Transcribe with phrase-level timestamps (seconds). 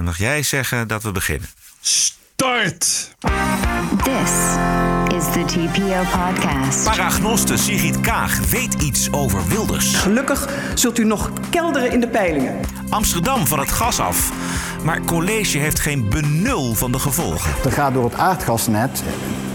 [0.00, 1.48] Dan mag jij zeggen dat we beginnen.
[1.80, 3.14] Start!
[4.04, 4.30] This
[5.20, 6.84] is the TPO podcast.
[6.84, 9.94] Paragnoste Sigrid Kaag weet iets over Wilders.
[9.94, 12.60] Gelukkig zult u nog kelderen in de peilingen.
[12.88, 14.32] Amsterdam van het gas af.
[14.84, 17.50] Maar college heeft geen benul van de gevolgen.
[17.64, 19.02] Er gaat door het aardgasnet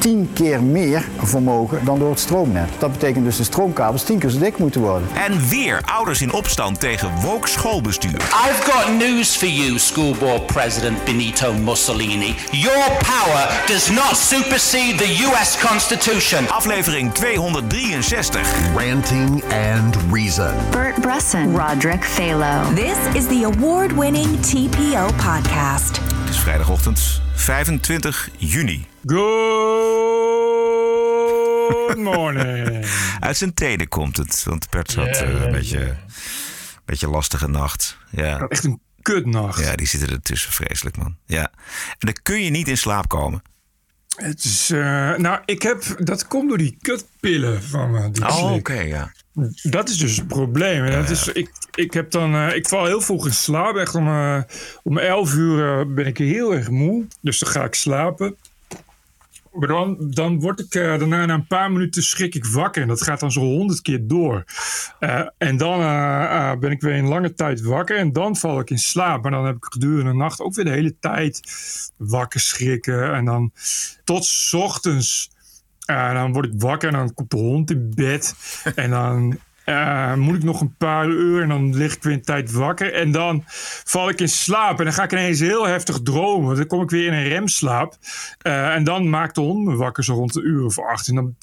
[0.06, 2.70] tien keer meer vermogen dan door het stroomnet.
[2.78, 5.08] Dat betekent dus de stroomkabels tien keer zo dik moeten worden.
[5.14, 8.16] En weer ouders in opstand tegen woke schoolbestuur.
[8.16, 12.36] I've got news for you, school board president Benito Mussolini.
[12.52, 16.48] Your power does not supersede the US Constitution.
[16.50, 18.42] Aflevering 263.
[18.76, 20.56] Ranting and Reason.
[20.72, 22.74] Bert Bresson, Roderick Phalo.
[22.76, 26.00] This is the award winning TPO podcast.
[26.20, 28.88] Het is vrijdagochtend 25 juni.
[29.06, 29.24] Good
[32.14, 32.86] morning.
[33.20, 35.96] Uit zijn tenen komt het, want Bert had eh, een beetje,
[36.86, 37.98] beetje lastige nacht.
[38.10, 38.40] Ja.
[38.48, 39.60] Echt een kutnacht.
[39.60, 41.16] ja, die zitten ertussen, vreselijk man.
[41.26, 41.42] Ja.
[41.88, 43.42] En dan kun je niet in slaap komen.
[44.16, 48.12] Het is, eh, nou, ik heb, dat komt door die kutpillen van me.
[48.12, 49.12] Die ik Oh, oké, ja.
[49.62, 50.84] Dat is dus het probleem.
[50.84, 53.76] En dat is, ik, ik, heb dan, eh, ik val heel vroeg in slaap.
[53.76, 54.42] Echt om, eh,
[54.84, 57.06] om 11 uur eh, ben ik heel erg moe.
[57.22, 58.36] Dus dan ga ik slapen.
[59.56, 62.82] Maar dan, dan word ik eh, daarna na een paar minuten schrik ik wakker.
[62.82, 64.44] En dat gaat dan zo honderd keer door.
[65.00, 67.98] Eh, en dan eh, ben ik weer een lange tijd wakker.
[67.98, 69.22] En dan val ik in slaap.
[69.22, 71.42] Maar dan heb ik gedurende de nacht ook weer de hele tijd
[71.98, 73.14] wakker schrikken.
[73.14, 73.52] En dan
[74.04, 75.34] tot ochtends
[75.86, 78.36] uh, dan word ik wakker en dan komt de hond in bed.
[78.76, 82.22] en dan uh, moet ik nog een paar uur en dan lig ik weer een
[82.22, 82.94] tijd wakker.
[82.94, 83.44] En dan
[83.84, 86.56] val ik in slaap en dan ga ik ineens heel heftig dromen.
[86.56, 87.96] Dan kom ik weer in een remslaap.
[88.44, 91.08] Uh, en dan maakt de hond me wakker zo rond een uur of acht.
[91.08, 91.36] En dan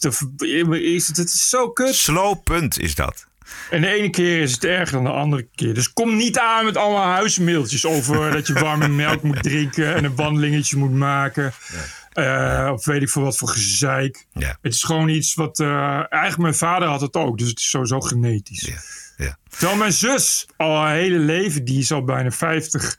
[0.70, 1.94] is het, het is zo kut.
[1.94, 3.26] Slow punt is dat.
[3.70, 5.74] En de ene keer is het erger dan de andere keer.
[5.74, 10.04] Dus kom niet aan met allemaal huismailtjes over dat je warme melk moet drinken en
[10.04, 11.42] een wandelingetje moet maken.
[11.72, 11.78] Ja.
[12.14, 14.26] Uh, of weet ik veel wat voor gezeik.
[14.32, 14.58] Ja.
[14.62, 15.58] Het is gewoon iets wat.
[15.58, 18.60] Uh, eigenlijk mijn vader had het ook, dus het is sowieso genetisch.
[18.60, 18.80] Ja.
[19.24, 19.36] Ja.
[19.48, 22.98] Terwijl mijn zus al haar hele leven, die is al bijna 50,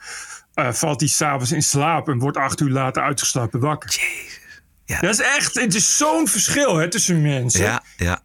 [0.55, 3.89] uh, valt die s'avonds in slaap en wordt acht uur later uitgeslapen wakker.
[3.89, 4.41] Jezus.
[4.85, 4.99] Ja.
[4.99, 7.63] Dat is echt, het is zo'n verschil hè, tussen mensen.
[7.63, 8.21] Ja, ja.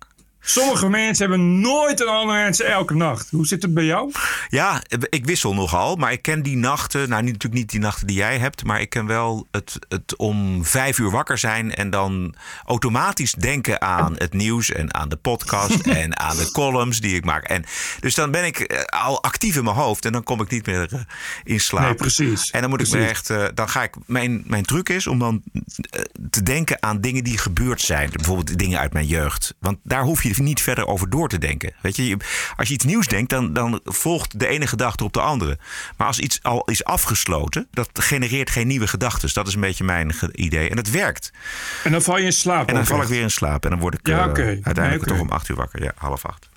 [0.50, 3.30] Sommige mensen hebben nooit een andere mensen elke nacht.
[3.30, 4.12] Hoe zit het bij jou?
[4.48, 7.08] Ja, ik wissel nogal, maar ik ken die nachten.
[7.08, 10.64] Nou, natuurlijk niet die nachten die jij hebt, maar ik ken wel het, het om
[10.64, 15.86] vijf uur wakker zijn en dan automatisch denken aan het nieuws en aan de podcast
[16.02, 17.44] en aan de columns die ik maak.
[17.44, 17.64] En
[18.00, 20.92] dus dan ben ik al actief in mijn hoofd en dan kom ik niet meer
[20.92, 21.00] uh,
[21.44, 21.84] in slaap.
[21.84, 22.50] Nee, precies.
[22.50, 22.94] En dan moet precies.
[22.94, 25.42] ik me echt, uh, dan ga ik, mijn, mijn truc is om dan
[26.30, 28.10] te denken aan dingen die gebeurd zijn.
[28.10, 29.54] Bijvoorbeeld dingen uit mijn jeugd.
[29.58, 31.72] Want daar hoef je niet verder over door te denken.
[31.80, 32.16] Weet je,
[32.56, 35.58] als je iets nieuws denkt, dan, dan volgt de ene gedachte op de andere.
[35.96, 39.30] Maar als iets al is afgesloten, dat genereert geen nieuwe gedachten.
[39.32, 40.70] Dat is een beetje mijn idee.
[40.70, 41.32] En het werkt.
[41.84, 42.68] En dan val je in slaap.
[42.68, 43.64] En dan val ik weer in slaap.
[43.64, 44.44] En dan word ik ja, uh, okay.
[44.44, 45.12] uiteindelijk nee, okay.
[45.12, 45.82] toch om acht uur wakker.
[45.82, 46.48] Ja, half acht.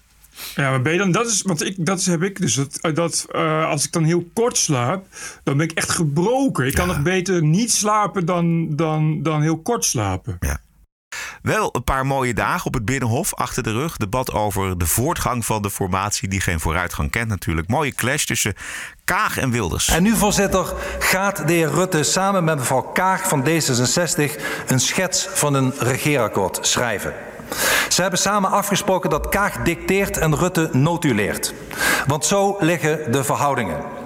[0.56, 3.26] Ja, maar ben je dan, dat is, want ik, dat heb ik dus, dat, dat
[3.32, 5.06] uh, als ik dan heel kort slaap,
[5.44, 6.66] dan ben ik echt gebroken.
[6.66, 6.78] Ik ja.
[6.78, 10.38] kan nog beter niet slapen dan, dan, dan heel kort slapen.
[10.40, 10.60] Ja.
[11.42, 13.98] Wel een paar mooie dagen op het Binnenhof achter de rug.
[13.98, 17.68] Debat over de voortgang van de formatie die geen vooruitgang kent natuurlijk.
[17.68, 18.54] Mooie clash tussen
[19.06, 19.88] Kaag en Wilders.
[19.88, 25.28] En nu, voorzitter, gaat de heer Rutte samen met mevrouw Kaag van D66 een schets
[25.34, 27.14] van een regeerakkoord schrijven.
[27.90, 31.54] Ze hebben samen afgesproken dat Kaag dicteert en Rutte notuleert.
[32.08, 34.01] Want zo liggen de verhoudingen.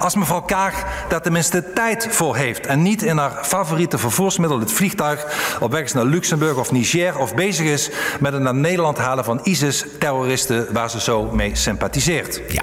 [0.00, 4.72] Als mevrouw Kaag daar tenminste tijd voor heeft en niet in haar favoriete vervoersmiddel, het
[4.72, 5.26] vliegtuig,
[5.60, 7.90] op weg is naar Luxemburg of Niger of bezig is
[8.20, 12.40] met het naar Nederland halen van ISIS-terroristen waar ze zo mee sympathiseert.
[12.52, 12.62] Ja.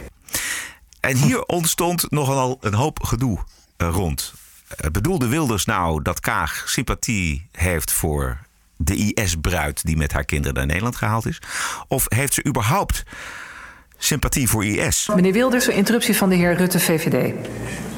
[0.99, 3.39] En hier ontstond nogal een hoop gedoe
[3.77, 4.33] uh, rond.
[4.81, 8.37] Uh, bedoelde Wilders nou dat Kaag sympathie heeft voor
[8.77, 11.41] de IS-bruid die met haar kinderen naar Nederland gehaald is?
[11.87, 13.03] Of heeft ze überhaupt
[13.97, 15.09] sympathie voor IS?
[15.15, 17.33] Meneer Wilders, interruptie van de heer Rutte, VVD.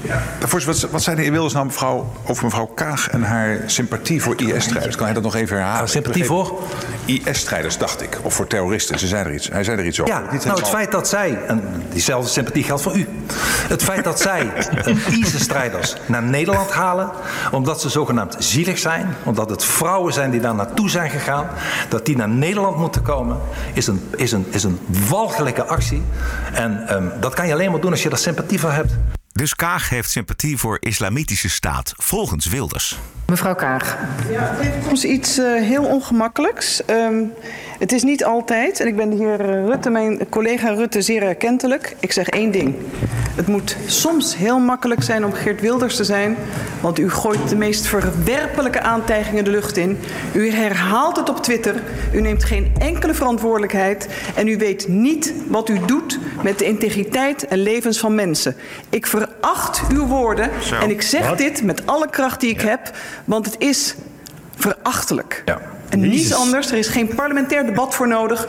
[0.02, 0.22] Ja.
[0.66, 4.42] Wat, wat zei de heer Wilders nou mevrouw, over mevrouw Kaag en haar sympathie voor
[4.42, 4.96] IS-strijders?
[4.96, 5.90] Kan hij dat nog even herhalen?
[5.90, 6.60] Sympathie voor?
[7.06, 8.19] IS-strijders, dacht ik.
[8.22, 9.00] Of voor terroristen.
[9.00, 9.50] Ze zei er iets.
[9.50, 10.13] Hij zei er iets over.
[10.13, 13.07] Ja, nou, het feit dat zij, en diezelfde sympathie geldt voor u.
[13.68, 14.51] Het feit dat zij
[15.22, 17.12] IS-strijders naar Nederland halen,
[17.51, 21.48] omdat ze zogenaamd zielig zijn, omdat het vrouwen zijn die daar naartoe zijn gegaan,
[21.90, 23.38] dat die naar Nederland moeten komen,
[23.74, 25.88] is een, is een, is een walgelijke actie.
[26.53, 28.91] En um, dat kan je alleen maar doen als je daar sympathie voor hebt.
[29.31, 32.97] Dus Kaag heeft sympathie voor islamitische staat, volgens Wilders.
[33.30, 33.98] Mevrouw Kaag.
[34.31, 36.81] Ja, het heeft ons iets uh, heel ongemakkelijks.
[36.90, 37.34] Um,
[37.80, 41.96] het is niet altijd, en ik ben de heer Rutte, mijn collega Rutte, zeer erkentelijk.
[42.00, 42.76] Ik zeg één ding.
[43.36, 46.36] Het moet soms heel makkelijk zijn om Geert Wilders te zijn,
[46.81, 50.00] want u gooit de meest verwerpelijke aantijgingen de lucht in.
[50.34, 51.75] U herhaalt het op Twitter,
[52.14, 57.48] u neemt geen enkele verantwoordelijkheid en u weet niet wat u doet met de integriteit
[57.48, 58.56] en levens van mensen.
[58.90, 60.75] Ik veracht uw woorden Zo.
[60.75, 61.38] en ik zeg Wat?
[61.38, 62.92] dit met alle kracht die ik heb,
[63.25, 63.95] want het is
[64.56, 65.44] verachtelijk.
[65.89, 68.48] En niets anders, er is geen parlementair debat voor nodig.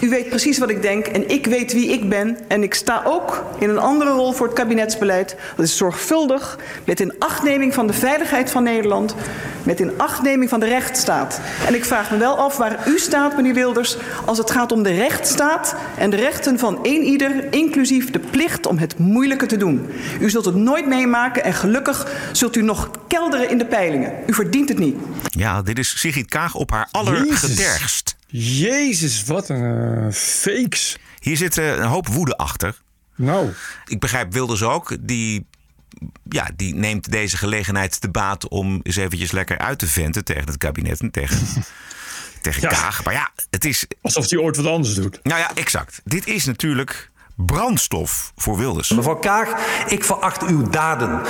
[0.00, 2.38] U weet precies wat ik denk en ik weet wie ik ben.
[2.48, 5.36] En ik sta ook in een andere rol voor het kabinetsbeleid.
[5.56, 9.14] Dat is zorgvuldig, met inachtneming van de veiligheid van Nederland,
[9.62, 11.40] met inachtneming van de rechtsstaat.
[11.66, 14.82] En ik vraag me wel af waar u staat, meneer Wilders, als het gaat om
[14.82, 19.56] de rechtsstaat en de rechten van één ieder, inclusief de plicht om het moeilijke te
[19.56, 19.86] doen.
[20.20, 24.12] U zult het nooit meemaken en gelukkig zult u nog kelderen in de peilingen.
[24.26, 24.96] U verdient het niet.
[25.28, 28.17] Ja, dit is Sigrid Kaag op haar allergetergst.
[28.30, 30.98] Jezus, wat een eh, fakes.
[31.18, 32.76] Hier zit eh, een hoop woede achter.
[33.14, 33.52] Nou.
[33.86, 34.96] Ik begrijp Wilders ook.
[35.00, 35.46] Die,
[36.28, 40.44] ja, die neemt deze gelegenheid te baat om eens eventjes lekker uit te venten tegen
[40.44, 41.46] het kabinet en tegen,
[42.42, 43.04] tegen Kaag.
[43.04, 43.86] Maar ja, het is...
[44.02, 45.20] Alsof hij ooit wat anders doet.
[45.22, 46.00] Nou ja, exact.
[46.04, 47.10] Dit is natuurlijk
[47.46, 48.90] brandstof voor Wilders.
[48.90, 49.54] Mevrouw Kaag,
[49.86, 51.20] ik veracht uw daden.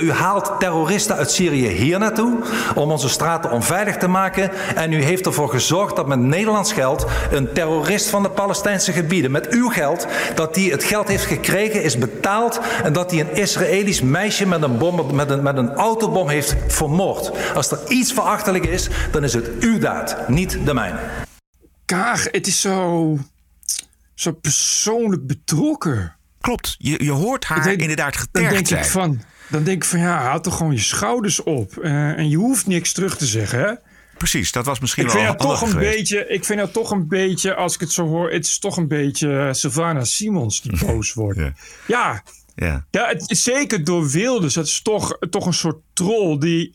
[0.00, 2.38] U, haalt terroristen uit Syrië hier naartoe
[2.74, 4.50] om onze straten onveilig te maken.
[4.74, 9.30] En u heeft ervoor gezorgd dat met Nederlands geld een terrorist van de Palestijnse gebieden,
[9.30, 13.36] met uw geld, dat die het geld heeft gekregen, is betaald en dat die een
[13.36, 17.30] Israëlisch meisje met een, bom, met een, met een autobom heeft vermoord.
[17.54, 20.98] Als er iets verachtelijk is, dan is het uw daad, niet de mijne.
[21.84, 23.16] Kaag, het is zo,
[24.20, 26.16] zo persoonlijk betrokken.
[26.40, 28.84] Klopt, je, je hoort haar denk- inderdaad Dan getergd denk zijn.
[28.84, 31.76] ik van, dan denk ik van ja, houd toch gewoon je schouders op.
[31.76, 33.72] Eh, en je hoeft niks terug te zeggen, hè?
[34.16, 35.96] Precies, dat was misschien Ik wel vind, dat toch een geweest.
[35.96, 38.76] beetje, ik vind dat toch een beetje, als ik het zo hoor, het is toch
[38.76, 41.38] een beetje eh, Sylvana Simons die boos wordt.
[41.38, 41.52] Ja.
[41.86, 42.22] Ja.
[42.90, 44.54] Ja, het zeker door Wilders.
[44.54, 46.74] Het is toch, toch een soort troll die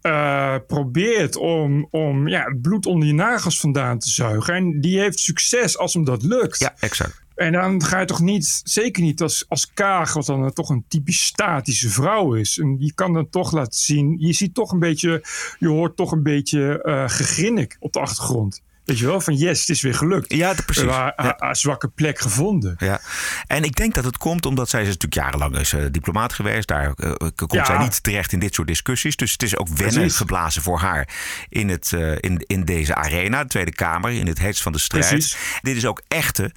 [0.00, 4.54] eh, probeert om, om ja, het bloed onder je nagels vandaan te zuigen.
[4.54, 6.58] En die heeft succes als hem dat lukt.
[6.58, 7.22] Ja, exact.
[7.34, 10.84] En dan ga je toch niet, zeker niet als, als Kaag, wat dan toch een
[10.88, 12.58] typisch statische vrouw is.
[12.58, 15.24] En die kan dan toch laten zien, je ziet toch een beetje,
[15.58, 18.62] je hoort toch een beetje eh gegrinnik op de achtergrond.
[18.84, 20.32] Weet je wel, van yes, het is weer gelukt.
[20.32, 20.82] Ja, precies.
[20.84, 22.74] We hebben haar, zwakke plek gevonden.
[22.78, 23.00] Ja,
[23.46, 26.68] en ik denk dat het komt omdat zij is natuurlijk jarenlang is, eh, diplomaat geweest.
[26.68, 27.64] Daar eh, komt Ja.
[27.64, 29.16] zij niet terecht in dit soort discussies.
[29.16, 30.16] Dus het is ook wennen Precies.
[30.16, 31.08] geblazen voor haar
[31.48, 34.78] in, het, eh, in, in deze arena, de Tweede Kamer, in het heetst van de
[34.78, 35.08] strijd.
[35.08, 35.36] Precies.
[35.62, 36.52] Dit is ook echte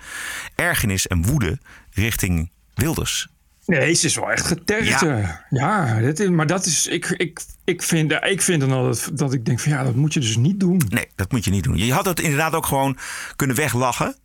[0.56, 1.60] ergernis en woede
[1.94, 3.28] richting Wilders.
[3.68, 5.00] Nee, ze is wel echt getergd.
[5.00, 5.46] Ja.
[5.50, 9.18] Ja, ja dit is, maar dat is, ik, ik, ik, vind, ik vind dan altijd
[9.18, 10.82] dat ik denk van ja, dat moet je dus niet doen.
[10.90, 11.78] Nee, dat moet je niet doen.
[11.78, 12.98] Je had het inderdaad ook gewoon
[13.36, 14.16] kunnen weglachen.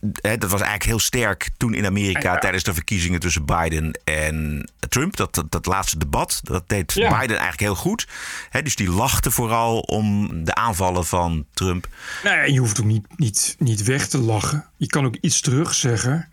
[0.00, 4.68] Hè, dat was eigenlijk heel sterk toen in Amerika tijdens de verkiezingen tussen Biden en
[4.88, 5.16] Trump.
[5.16, 7.08] Dat, dat, dat laatste debat, dat deed Ja.
[7.08, 8.06] Biden eigenlijk heel goed.
[8.62, 11.88] Dus die lachte vooral om de aanvallen van Trump.
[12.24, 14.64] Nee, je hoeft ook niet, niet, niet weg te lachen.
[14.76, 16.28] Je kan ook iets terug zeggen.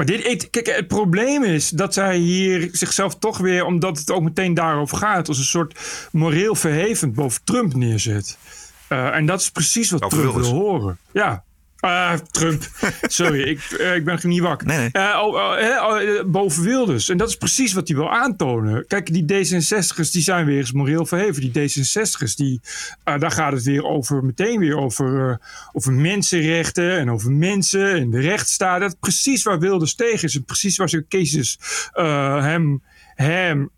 [0.00, 4.10] Maar dit, ik, kijk, het probleem is dat zij hier zichzelf toch weer, omdat het
[4.10, 5.78] ook meteen daarover gaat, als een soort
[6.12, 8.38] moreel verhevend boven Trump neerzet.
[8.88, 10.98] Eh, en dat is precies wat Trump wil horen.
[11.12, 11.44] Ja.
[11.80, 12.68] Eh, Trump.
[13.02, 14.68] Sorry, ik, eh, ik ben niet wakker.
[14.92, 17.08] Eh, oh, oh, oh, eh, boven Wilders.
[17.08, 18.86] En dat is precies wat hij wil aantonen.
[18.86, 21.40] Kijk, die D66'ers die zijn weer eens moreel verheven.
[21.40, 22.60] Die D66'ers, die,
[23.04, 25.40] eh, daar gaat het weer over, meteen weer over,
[25.72, 28.80] over mensenrechten en over mensen en de rechtsstaat.
[28.80, 30.34] Dat is precies waar Wilders tegen is.
[30.34, 31.58] En precies waar zijn kiezers
[31.92, 32.82] hem,
[33.14, 33.70] hem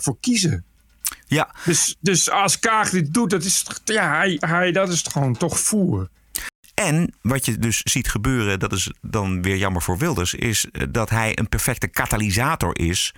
[0.00, 0.64] voor kiezen.
[1.26, 1.54] Ja.
[1.64, 5.60] Dus, dus als Kaag dit doet, dat is, ja, hij, hij, dat is gewoon toch
[5.60, 6.08] voer.
[6.74, 10.82] En wat je dus ziet gebeuren, dat is dan weer jammer voor Wilders, is eh,
[10.90, 13.14] dat hij een perfecte katalysator is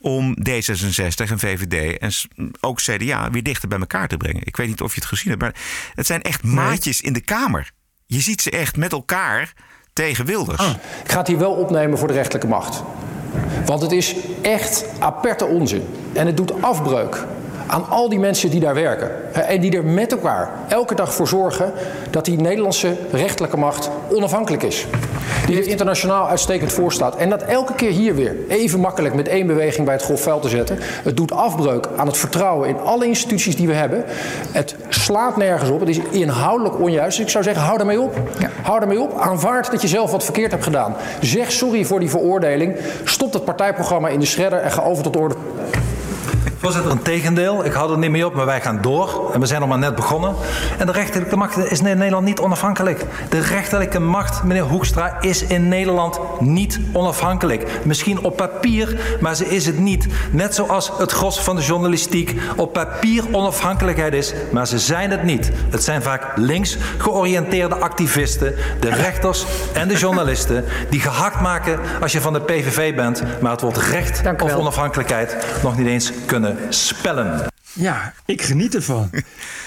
[0.00, 2.12] om D66 en VVD en
[2.60, 4.40] ook CDA weer dichter bij elkaar te brengen.
[4.44, 5.54] Ik weet niet of je het gezien hebt, maar
[5.94, 7.70] het zijn echt maatjes in de Kamer.
[8.06, 9.52] Je ziet ze echt met elkaar
[9.92, 10.66] tegen Wilders.
[11.04, 12.82] Ik ga het hier wel opnemen voor de rechterlijke macht.
[13.66, 15.82] Want het is echt aperte onzin.
[16.12, 17.26] En het doet afbreuk
[17.66, 19.10] aan al die mensen die daar werken.
[19.32, 21.72] Hè, En die er met elkaar elke dag voor zorgen
[22.10, 24.86] dat die Nederlandse rechterlijke macht onafhankelijk is.
[25.46, 27.16] Die er internationaal uitstekend voor staat.
[27.16, 30.48] En dat elke keer hier weer even makkelijk met één beweging bij het golfveld te
[30.48, 30.78] zetten.
[30.80, 34.04] Het doet afbreuk aan het vertrouwen in alle instituties die we hebben.
[34.52, 35.80] Het slaat nergens op.
[35.80, 37.16] Het is inhoudelijk onjuist.
[37.16, 38.18] Dus ik zou zeggen, hou daarmee op.
[38.62, 39.18] Hou daarmee op.
[39.18, 40.96] Aanvaard dat je zelf wat verkeerd hebt gedaan.
[41.20, 42.76] Zeg sorry voor die veroordeling.
[43.04, 45.34] Stop het partijprogramma in de shredder en ga over tot orde
[46.66, 47.64] Voorzitter, een tegendeel.
[47.64, 49.30] Ik hou er niet mee op, maar wij gaan door.
[49.32, 50.34] En we zijn nog maar net begonnen.
[50.78, 53.04] En de rechterlijke macht is in Nederland niet onafhankelijk.
[53.28, 57.66] De rechterlijke macht, meneer Hoekstra, is in Nederland niet onafhankelijk.
[57.84, 60.06] Misschien op papier, maar ze is het niet.
[60.30, 65.22] Net zoals het gros van de journalistiek op papier onafhankelijkheid is, maar ze zijn het
[65.22, 65.50] niet.
[65.70, 72.12] Het zijn vaak links georiënteerde activisten, de rechters en de journalisten, die gehakt maken als
[72.12, 76.55] je van de PVV bent, maar het woord recht of onafhankelijkheid nog niet eens kunnen
[76.68, 77.46] spellen.
[77.72, 79.10] Ja, ik geniet ervan.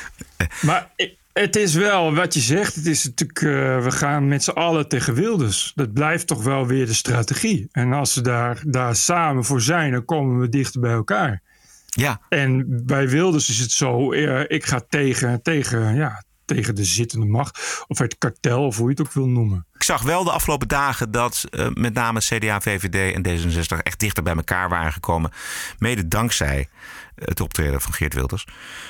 [0.61, 0.91] maar
[1.33, 2.75] het is wel wat je zegt.
[2.75, 5.71] Het is natuurlijk, eh, we gaan met z'n allen tegen Wilders.
[5.75, 7.67] Dat blijft toch wel weer de strategie.
[7.71, 11.41] En als ze daar, daar samen voor zijn, dan komen we dichter bij elkaar.
[11.85, 12.21] Ja.
[12.29, 16.23] En bij Wilders is het zo, eh, ik ga tegen, tegen, ja,
[16.55, 17.83] tegen de zittende macht.
[17.87, 19.65] Of het kartel, of hoe je het ook wil noemen.
[19.73, 23.99] Ik zag wel de afgelopen dagen dat eh, met name CDA, VVD en D66 echt
[23.99, 25.31] dichter bij elkaar waren gekomen.
[25.77, 26.67] Mede dankzij
[27.15, 28.45] het optreden van Geert Wilders.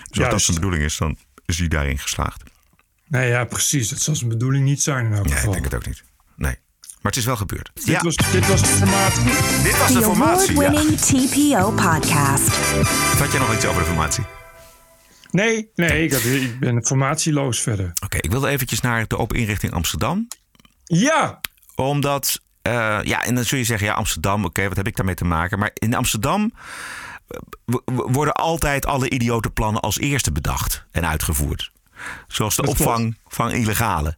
[0.10, 2.44] Dus als dat zijn bedoeling is, dan is hij daarin geslaagd.
[3.08, 3.90] Nee, ja, precies.
[3.90, 6.04] Dat zal zijn bedoeling niet zijn in elk Ja, ik denk het ook niet.
[6.36, 6.58] Nee.
[6.82, 7.70] Maar het is wel gebeurd.
[7.74, 9.24] Dit, ja, was, dit was de formatie.
[9.64, 10.54] dit was de The formatie.
[10.54, 10.68] Ja.
[10.68, 12.56] award-winning TPO podcast.
[13.20, 14.39] Had jij nog iets over de formatie?
[15.30, 17.92] Nee, nee ik, ik ben formatieloos verder.
[18.04, 20.28] Oké, ik wilde eventjes naar de open inrichting Amsterdam.
[20.84, 21.40] Ja!
[21.76, 25.16] Omdat, eh, ja, en dan zul je zeggen, ja, Amsterdam, oké, wat heb ik daarmee
[25.16, 25.60] te maken?
[25.60, 26.52] Maar in Amsterdam
[27.28, 27.38] eh,
[27.86, 31.72] worden altijd alle idiote plannen als eerste bedacht en uitgevoerd.
[32.28, 34.18] Zoals de opvang van illegalen.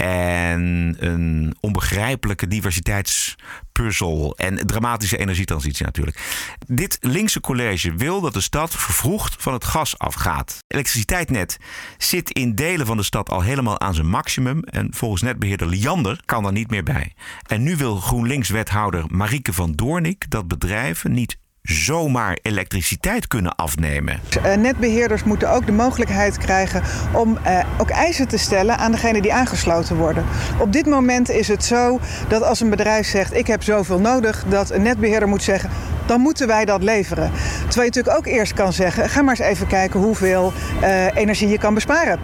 [0.00, 4.36] En een onbegrijpelijke diversiteitspuzzel.
[4.36, 6.46] En dramatische energietransitie natuurlijk.
[6.66, 10.58] Dit linkse college wil dat de stad vervroegd van het gas afgaat.
[10.66, 11.58] Elektriciteitsnet
[11.98, 14.62] zit in delen van de stad al helemaal aan zijn maximum.
[14.62, 17.14] En volgens netbeheerder Liander kan er niet meer bij.
[17.46, 24.20] En nu wil GroenLinks-wethouder Marieke van Doornik dat bedrijven niet zomaar elektriciteit kunnen afnemen.
[24.42, 29.22] Eh, netbeheerders moeten ook de mogelijkheid krijgen om eh, ook eisen te stellen aan degene
[29.22, 30.24] die aangesloten worden.
[30.58, 34.44] Op dit moment is het zo dat als een bedrijf zegt ik heb zoveel nodig,
[34.48, 35.70] dat een netbeheerder moet zeggen
[36.06, 37.30] dan moeten wij dat leveren.
[37.68, 41.48] Terwijl je natuurlijk ook eerst kan zeggen ga maar eens even kijken hoeveel eh, energie
[41.48, 42.18] je kan besparen.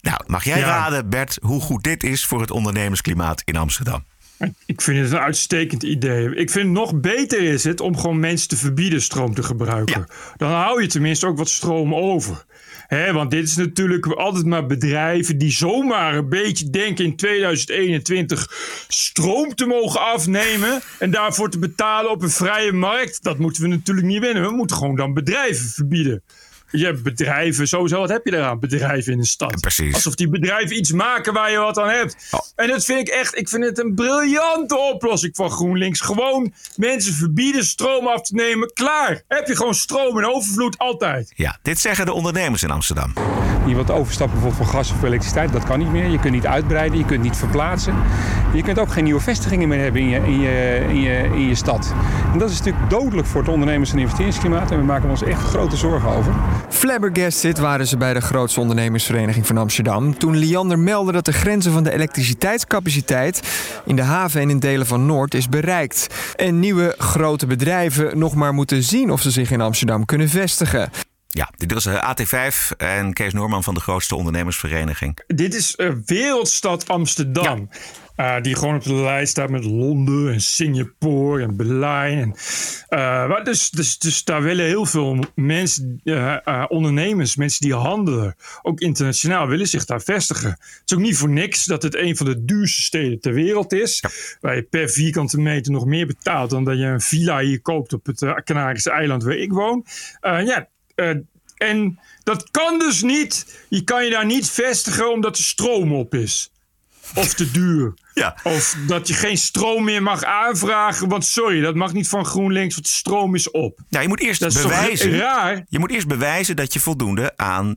[0.00, 0.66] Nou, mag jij Ja.
[0.66, 4.04] raden, Bert, hoe goed dit is voor het ondernemersklimaat in Amsterdam?
[4.66, 6.34] Ik vind het een uitstekend idee.
[6.34, 10.06] Ik vind nog beter is het om gewoon mensen te verbieden stroom te gebruiken.
[10.36, 12.44] Dan hou je tenminste ook wat stroom over.
[12.86, 18.50] Hè, want dit is natuurlijk altijd maar bedrijven die zomaar een beetje denken in 2021
[18.88, 23.22] stroom te mogen afnemen en daarvoor te betalen op een vrije markt.
[23.22, 24.42] Dat moeten we natuurlijk niet winnen.
[24.42, 26.22] We moeten gewoon dan bedrijven verbieden.
[26.70, 28.58] Je hebt bedrijven, sowieso, wat heb je eraan?
[28.58, 29.60] Bedrijven in de stad.
[29.60, 29.94] Precies.
[29.94, 32.16] Alsof die bedrijven iets maken waar je wat aan hebt.
[32.56, 36.00] En dat vind ik echt, ik vind het een briljante oplossing van GroenLinks.
[36.00, 38.72] Gewoon mensen verbieden stroom af te nemen.
[38.74, 39.22] Klaar.
[39.28, 41.32] Heb je gewoon stroom in overvloed altijd.
[41.34, 43.12] Ja, dit zeggen de ondernemers in Amsterdam.
[43.66, 46.08] Je wilt overstappen bijvoorbeeld van gas of elektriciteit, dat kan niet meer.
[46.08, 47.94] Je kunt niet uitbreiden, je kunt niet verplaatsen.
[48.52, 51.48] Je kunt ook geen nieuwe vestigingen meer hebben in je, in je, in je, in
[51.48, 51.94] je stad.
[52.32, 54.70] En dat is natuurlijk dodelijk voor het ondernemers- en investeringsklimaat.
[54.70, 56.32] En we maken ons echt grote zorgen over.
[56.68, 60.18] Flabbergasted waren ze bij de grootste ondernemersvereniging van Amsterdam.
[60.18, 63.42] Toen Liander meldde dat de grenzen van de elektriciteitscapaciteit
[63.84, 66.06] in de haven en in delen van Noord is bereikt.
[66.36, 70.90] En nieuwe grote bedrijven nog maar moeten zien of ze zich in Amsterdam kunnen vestigen.
[71.32, 75.18] Ja, dit was eh, AT5 en Kees Noorman van de grootste ondernemersvereniging.
[75.26, 77.68] Dit is eh, wereldstad Amsterdam.
[78.16, 82.36] Eh, die gewoon op de lijst staat met Londen en Singapore en Berlijn.
[82.88, 86.00] En, dus, dus, dus daar willen heel veel mensen,
[86.68, 90.50] ondernemers, mensen die handelen, ook internationaal, willen zich daar vestigen.
[90.50, 93.72] Het is ook niet voor niks dat het een van de duurste steden ter wereld
[93.72, 94.04] is.
[94.40, 97.92] Waar je per vierkante meter nog meer betaalt dan dat je een villa hier koopt
[97.92, 99.86] op het Canarische eiland waar ik woon.
[100.20, 100.68] Ja,
[101.00, 101.16] eh,
[101.68, 103.64] en dat kan dus niet.
[103.68, 106.52] Je kan je daar niet vestigen omdat de stroom op is.
[107.14, 107.94] Of te duur.
[108.14, 108.36] Ja.
[108.42, 111.08] Of dat je geen stroom meer mag aanvragen.
[111.08, 113.80] Want sorry, dat mag niet van GroenLinks, want de stroom is op.
[113.88, 115.16] Ja, je moet eerst Dat bewijzen.
[115.18, 115.64] raar?
[115.68, 117.76] Je moet eerst bewijzen dat je voldoende aan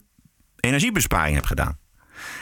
[0.60, 1.78] energiebesparing hebt gedaan.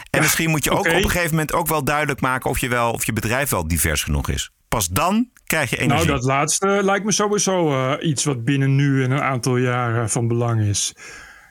[0.09, 2.67] En misschien moet je ook op een gegeven moment ook wel duidelijk maken of je,
[2.67, 4.51] wel, of je bedrijf wel divers genoeg is.
[4.67, 6.05] Pas dan krijg je energie.
[6.05, 10.09] Nou, dat laatste lijkt me sowieso eh, iets wat binnen nu en een aantal jaren
[10.09, 10.95] van belang is.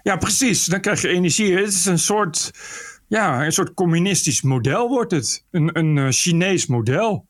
[0.02, 0.64] Ja, precies.
[0.64, 1.56] Dan krijg je energie.
[1.56, 2.50] Het is een soort,
[3.06, 5.44] ja, een soort communistisch model wordt het.
[5.50, 7.26] Een, een eh, Chinees model.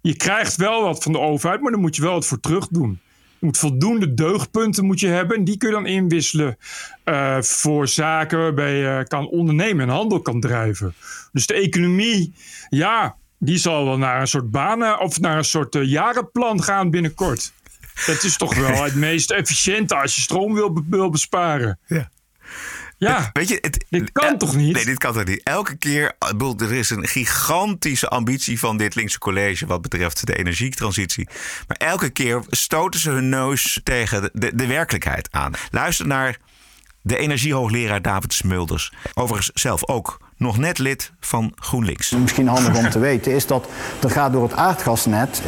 [0.00, 2.68] Je krijgt wel wat van de overheid, maar dan moet je wel wat voor terug
[2.68, 3.00] doen.
[3.38, 5.36] Je moet voldoende deugdpunten moet je hebben.
[5.36, 6.56] En die kun je dan inwisselen
[7.04, 10.94] eh, voor zaken waarbij je kan ondernemen en handel kan drijven.
[11.32, 12.34] Dus de economie,
[12.68, 16.90] ja, die zal wel naar een soort banen of naar een soort eh, jarenplan gaan
[16.90, 17.52] binnenkort.
[18.06, 21.78] Dat is toch wel het meest efficiënte als je stroom wil, wil besparen.
[21.86, 22.10] Ja.
[22.98, 24.74] Ja, Weet je, het, dit kan toch niet?
[24.74, 25.42] Nee, dit kan toch niet.
[25.42, 30.36] Elke keer, bedoel, er is een gigantische ambitie van dit linkse college wat betreft de
[30.36, 31.28] energietransitie.
[31.68, 35.52] Maar elke keer stoten ze hun neus tegen de, de werkelijkheid aan.
[35.70, 36.36] Luister naar
[37.00, 38.92] de energiehoogleraar David Smulders.
[39.14, 42.10] Overigens zelf ook nog net lid van GroenLinks.
[42.10, 43.66] Misschien handig om te weten is dat
[44.02, 45.42] er gaat door het aardgasnet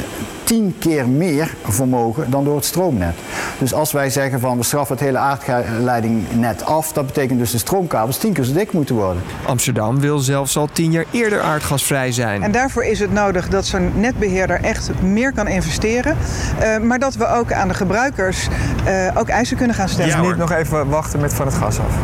[0.44, 3.14] tien keer meer vermogen dan door het stroomnet.
[3.58, 7.58] Dus als wij zeggen van we straffen het hele aardleidingnet af, dat betekent dus de
[7.58, 9.22] stroomkabels tien keer zo dik moeten worden.
[9.46, 12.42] Amsterdam wil zelfs al tien jaar eerder aardgasvrij zijn.
[12.42, 16.16] En daarvoor is het nodig dat zo'n netbeheerder echt meer kan investeren.
[16.62, 18.48] Uh, maar dat we ook aan de gebruikers
[18.86, 20.16] uh, ook eisen kunnen gaan stellen.
[20.16, 21.94] Dus niet nog even wachten met van het gas af.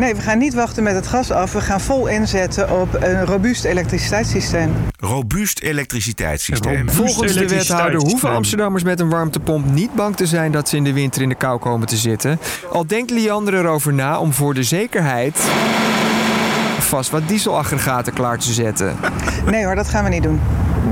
[0.00, 1.52] Nee, we gaan niet wachten met het gas af.
[1.52, 4.72] We gaan vol inzetten op een robuust elektriciteitssysteem.
[4.96, 6.76] Robuust elektriciteitssysteem.
[6.76, 10.76] Robuust Volgens de wethouder hoeven Amsterdammers met een warmtepomp niet bang te zijn dat ze
[10.76, 12.38] in de winter in de kou komen te zitten.
[12.72, 15.36] Al denkt Liander erover na om voor de zekerheid
[16.78, 18.96] vast wat dieselaggregaten klaar te zetten.
[19.46, 20.40] Nee hoor, dat gaan we niet doen.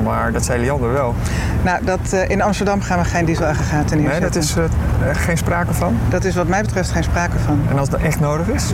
[0.04, 1.14] Maar dat zei Liander wel.
[1.62, 4.21] Nou, dat, uh, in Amsterdam gaan we geen dieselaggregaten neerzetten.
[4.21, 5.99] Nee, dat is uh, geen sprake van?
[6.09, 7.62] Dat is wat mij betreft geen sprake van.
[7.71, 8.71] En als dat echt nodig is?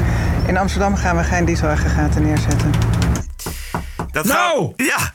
[0.46, 2.70] In Amsterdam gaan we geen dieselaggregaten neerzetten.
[4.10, 4.72] Dat nou!
[4.76, 5.12] Ja!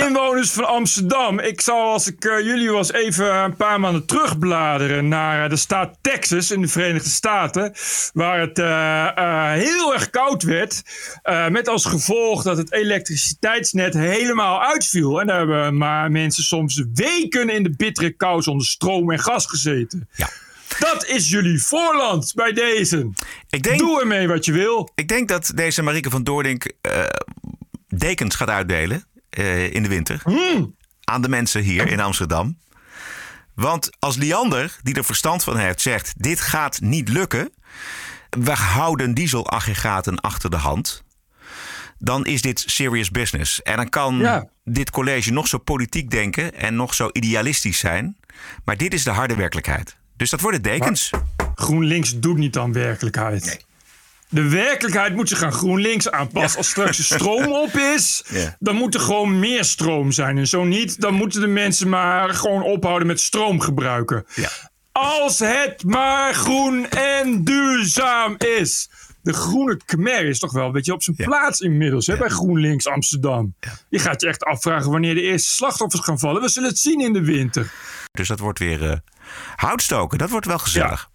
[0.00, 1.38] Inwoners van Amsterdam.
[1.38, 5.98] Ik zal als ik uh, jullie was even een paar maanden terugbladeren naar de staat
[6.00, 7.72] Texas in de Verenigde Staten.
[8.12, 10.82] Waar het uh, heel erg koud werd.
[11.50, 15.20] met als gevolg dat het elektriciteitsnet helemaal uitviel.
[15.20, 19.46] En daar hebben maar mensen soms weken in de bittere kou zonder stroom en gas
[19.46, 20.08] gezeten.
[20.14, 20.28] Ja.
[20.78, 23.10] Dat is jullie voorland bij deze.
[23.50, 24.90] Ik denk, Doe ermee wat je wil.
[24.94, 26.72] Ik denk dat deze Marieke van Doordink
[27.88, 29.10] dekens gaat uitdelen.
[29.38, 30.20] Uh, in de winter.
[30.24, 30.76] Mm.
[31.04, 32.58] Aan de mensen hier in Amsterdam.
[33.54, 37.52] Want als Liander, die er verstand van heeft, zegt: Dit gaat niet lukken.
[38.30, 41.04] We houden dieselaggregaten achter de hand.
[41.98, 43.62] Dan is dit serious business.
[43.62, 44.48] En dan kan ja.
[44.64, 48.16] dit college nog zo politiek denken en nog zo idealistisch zijn.
[48.64, 49.96] Maar dit is de harde werkelijkheid.
[50.16, 51.10] Dus dat worden dekens.
[51.10, 53.44] Maar GroenLinks doet niet aan werkelijkheid.
[53.44, 53.60] Nee.
[54.32, 56.50] De werkelijkheid moet zich aan GroenLinks aanpassen.
[56.50, 56.56] Ja.
[56.56, 58.56] Als straks de stroom op is, ja.
[58.58, 60.38] dan moet er gewoon meer stroom zijn.
[60.38, 64.26] En zo niet, dan moeten de mensen maar gewoon ophouden met stroom gebruiken.
[64.34, 64.48] Ja.
[64.92, 68.90] Als het maar groen en duurzaam is.
[69.22, 72.86] De groene Khmer is toch wel een beetje op zijn plaats inmiddels hè, bij GroenLinks
[72.86, 73.54] Amsterdam.
[73.88, 76.42] Je gaat je echt afvragen wanneer de eerste slachtoffers gaan vallen.
[76.42, 77.72] We zullen het zien in de winter.
[78.12, 78.92] Dus dat wordt weer uh,
[79.56, 80.18] houtstoken.
[80.18, 81.10] Dat wordt wel gezellig.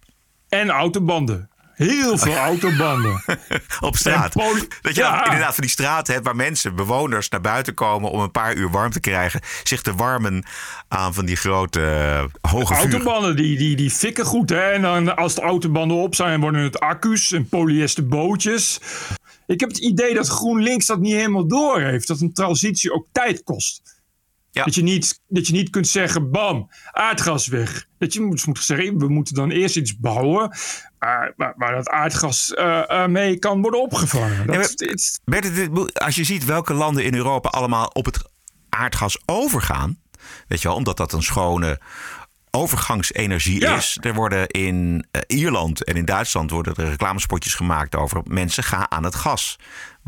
[0.48, 1.50] En autobanden.
[1.78, 3.22] Heel veel autobanden.
[3.80, 4.32] op straat.
[4.32, 5.24] Dat je ja.
[5.24, 8.70] inderdaad van die straat hebt waar mensen, bewoners naar buiten komen om een paar uur
[8.70, 9.40] warm te krijgen.
[9.62, 10.44] Zich te warmen
[10.88, 14.48] aan van die grote uh, hoge de autobanden die, die, die fikken goed.
[14.48, 14.70] Hè?
[14.70, 18.80] En dan, als de autobanden op zijn, worden het accu's en polyester bootjes.
[19.46, 22.08] Ik heb het idee dat GroenLinks dat niet helemaal door heeft.
[22.08, 23.97] Dat een transitie ook tijd kost.
[24.58, 24.64] Ja.
[24.64, 27.86] Dat, je niet, dat je niet kunt zeggen, bam, aardgas weg.
[27.98, 30.50] Dat je moet, moet zeggen, we moeten dan eerst iets bouwen
[30.98, 34.46] waar, waar, waar dat aardgas uh, uh, mee kan worden opgevangen.
[34.46, 34.94] Dat, ja,
[35.24, 38.30] maar, Bert, als je ziet welke landen in Europa allemaal op het
[38.68, 39.98] aardgas overgaan,
[40.48, 41.80] weet je wel, omdat dat een schone
[42.50, 43.76] overgangsenergie ja.
[43.76, 43.98] is.
[44.00, 48.90] Er worden in uh, Ierland en in Duitsland worden er reclamespotjes gemaakt over mensen gaan
[48.90, 49.58] aan het gas.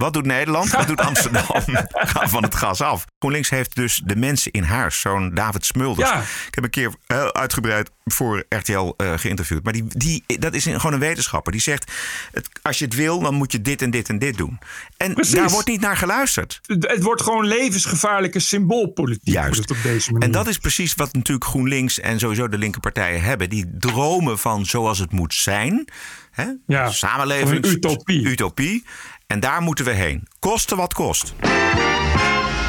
[0.01, 0.71] Wat doet Nederland?
[0.71, 1.45] Wat doet Amsterdam?
[2.13, 3.05] Ga van het gas af.
[3.19, 5.01] GroenLinks heeft dus de mensen in huis.
[5.01, 6.11] Zo'n David Smulders.
[6.11, 6.21] Ja.
[6.21, 9.65] Ik heb een keer uh, uitgebreid voor RTL uh, geïnterviewd.
[9.65, 11.53] Maar die, die, dat is gewoon een wetenschapper.
[11.53, 11.93] Die zegt,
[12.33, 14.59] het, als je het wil, dan moet je dit en dit en dit doen.
[14.97, 15.35] En Precies.
[15.35, 16.61] daar wordt niet naar geluisterd.
[16.67, 19.35] Het wordt gewoon levensgevaarlijke symboolpolitiek.
[19.35, 19.71] Juist.
[19.71, 20.27] Op deze manier.
[20.27, 23.51] En dat is precies wat natuurlijk GroenLinks en sowieso de linkerpartijen hebben.
[23.51, 25.89] Die dromen van zoals het moet zijn.
[26.31, 26.47] Hè?
[26.67, 27.67] Ja, Samenleving.
[27.67, 28.27] Utopie.
[28.27, 28.85] Utopie.
[29.31, 30.27] En daar moeten we heen.
[30.39, 31.35] Koste wat kost.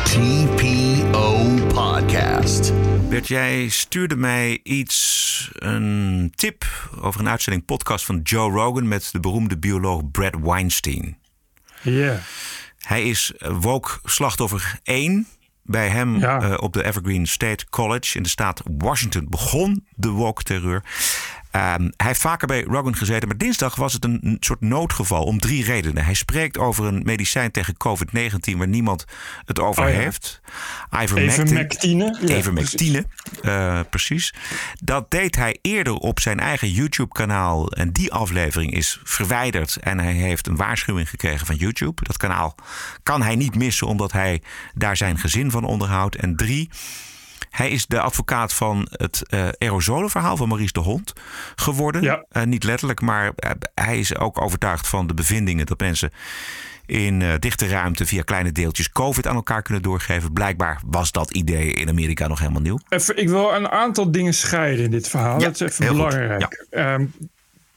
[0.03, 2.73] TPO Podcast.
[3.09, 6.65] Bert, jij stuurde mij iets, een tip
[6.99, 11.17] over een uitzending podcast van Joe Rogan met de beroemde bioloog Brad Weinstein.
[11.81, 11.91] Ja.
[11.91, 12.17] Yeah.
[12.77, 15.27] Hij is woke slachtoffer 1.
[15.63, 16.41] Bij hem ja.
[16.41, 20.83] uh, op de Evergreen State College in de staat Washington begon de woke terreur.
[21.55, 25.39] Um, hij heeft vaker bij Rogan gezeten, maar dinsdag was het een soort noodgeval om
[25.39, 26.03] drie redenen.
[26.03, 29.05] Hij spreekt over een medicijn tegen COVID-19 waar niemand
[29.45, 29.95] het over oh, ja.
[29.95, 30.41] heeft.
[31.03, 32.17] Ivermectine.
[32.25, 33.45] Ja, Ivermectine, precies.
[33.45, 34.33] Uh, precies.
[34.83, 39.75] Dat deed hij eerder op zijn eigen YouTube-kanaal en die aflevering is verwijderd.
[39.75, 42.03] En hij heeft een waarschuwing gekregen van YouTube.
[42.03, 42.55] Dat kanaal
[43.03, 44.41] kan hij niet missen omdat hij
[44.73, 46.15] daar zijn gezin van onderhoudt.
[46.15, 46.69] En drie,
[47.51, 51.13] Hij is de advocaat van het uh, aerosolenverhaal van Maurice de Hond
[51.55, 52.01] geworden.
[52.01, 52.25] Ja.
[52.31, 56.11] Uh, niet letterlijk, maar uh, hij is ook overtuigd van de bevindingen dat mensen
[56.85, 60.33] in uh, dichte ruimte via kleine deeltjes COVID aan elkaar kunnen doorgeven.
[60.33, 62.79] Blijkbaar was dat idee in Amerika nog helemaal nieuw.
[62.89, 65.39] Even, ik wil een aantal dingen scheiden in dit verhaal.
[65.39, 66.65] Ja, dat is even belangrijk.
[66.69, 67.13] Um,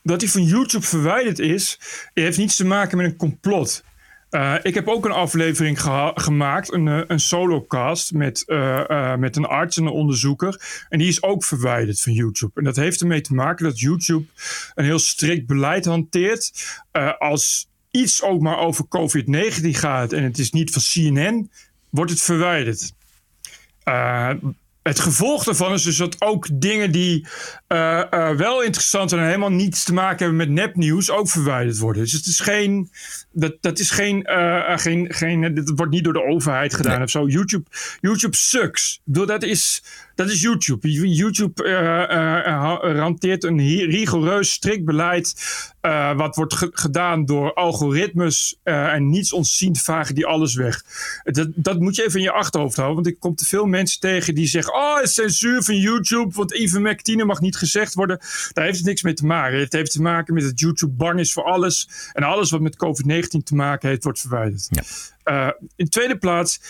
[0.02, 1.78] dat hij van YouTube verwijderd is,
[2.14, 3.84] heeft niets te maken met een complot.
[4.34, 5.80] Uh, ik heb ook een aflevering
[6.14, 10.84] gemaakt, een, uh, een solocast met, uh, met een arts en een onderzoeker.
[10.88, 12.52] En die is ook verwijderd van YouTube.
[12.54, 14.26] En dat heeft ermee te maken dat YouTube
[14.74, 16.52] een heel strikt beleid hanteert.
[17.18, 21.50] als iets ook maar over COVID-19 gaat en het is niet van CNN,
[21.90, 22.92] wordt het verwijderd.
[24.82, 27.26] het gevolg daarvan is dus dat ook dingen die
[27.74, 32.02] uh, uh, wel interessant en helemaal niets te maken hebben met nepnieuws ook verwijderd worden.
[32.02, 32.90] Dus het is geen.
[33.32, 34.26] Dat, dat is geen.
[34.30, 37.02] Uh, geen, geen dit wordt niet door de overheid gedaan nee.
[37.02, 37.26] of zo.
[37.26, 37.64] YouTube,
[38.00, 39.00] YouTube sucks.
[39.04, 39.82] Dat is,
[40.14, 40.90] dat is YouTube.
[41.14, 41.68] YouTube
[42.96, 43.58] hanteert een
[43.90, 45.34] rigoureus, strikt beleid.
[46.16, 50.82] wat wordt ge gedaan door algoritmes en niets ons zien vagen die alles weg.
[51.24, 53.02] Dat, dat moet je even in je achterhoofd houden.
[53.02, 56.34] Want ik kom te veel mensen tegen die zeggen: Oh, censuur van YouTube.
[56.34, 58.18] Want ivermectine mag niet gezegd worden.
[58.52, 59.58] Daar heeft het niks mee te maken.
[59.58, 61.88] Het heeft te maken met dat YouTube bang is voor alles.
[62.12, 64.68] En alles wat met COVID-19 te maken heeft, wordt verwijderd.
[64.70, 64.82] Ja.
[65.24, 66.60] Uh, in tweede plaats.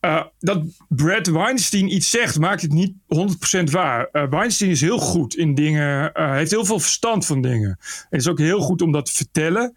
[0.00, 2.94] Uh, dat Brad Weinstein iets zegt, maakt het niet
[3.60, 4.08] 100% waar.
[4.12, 7.78] Uh, Weinstein is heel goed in dingen, heeft heel veel verstand van dingen.
[8.10, 9.74] Is ook heel goed om dat te vertellen.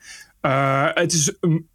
[0.93, 1.67] het is een,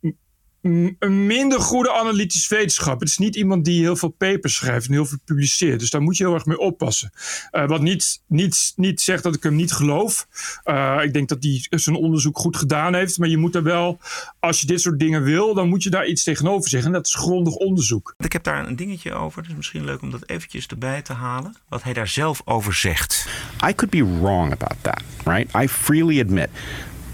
[0.65, 3.01] een minder goede analytisch wetenschap.
[3.01, 5.81] Het is niet iemand die heel veel papers schrijft en heel veel publiceert.
[5.81, 7.11] Dus daar moet je heel erg mee oppassen.
[7.53, 10.27] Uh, wat niet, niet, niet zegt dat ik hem niet geloof.
[10.65, 13.19] Uh, ik denk dat hij zijn onderzoek goed gedaan heeft.
[13.19, 14.01] Maar je moet er wel,
[14.41, 16.89] als je dit soort dingen wil, dan moet je daar iets tegenover zeggen.
[16.89, 18.15] En dat is grondig onderzoek.
[18.19, 19.41] Ik heb daar een dingetje over.
[19.41, 21.57] Het is misschien leuk om dat eventjes erbij te halen.
[21.69, 23.29] Wat hij daar zelf over zegt.
[23.69, 25.55] I could be wrong about that, right?
[25.55, 26.49] I freely admit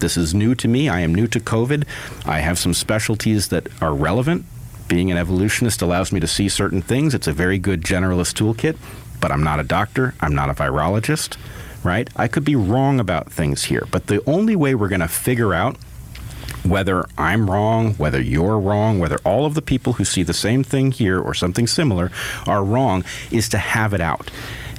[0.01, 0.89] This is new to me.
[0.89, 1.85] I am new to COVID.
[2.27, 4.47] I have some specialties that are relevant.
[4.89, 7.15] Being an evolutionist allows me to see certain things.
[7.15, 8.79] It's a very good generalist toolkit,
[9.21, 10.15] but I'm not a doctor.
[10.21, 11.37] I'm not a virologist,
[11.85, 12.09] right?
[12.17, 15.53] I could be wrong about things here, but the only way we're going to figure
[15.53, 15.77] out
[16.65, 20.65] whether I'm wrong, whether you're wrong, whether all of the people who see the same
[20.65, 22.11] thing here or something similar
[22.47, 24.31] are wrong is to have it out.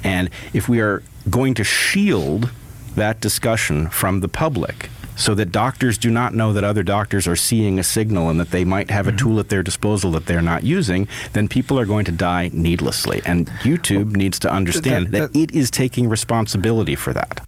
[0.02, 2.50] And if we are going to shield
[2.96, 7.36] that discussion from the public, so that doctors do not know that other doctors are
[7.36, 10.42] seeing a signal and that they might have a tool at their disposal that they're
[10.42, 13.22] not using, then people are going to die needlessly.
[13.24, 17.40] And YouTube needs to understand that, that it is taking responsibility for that.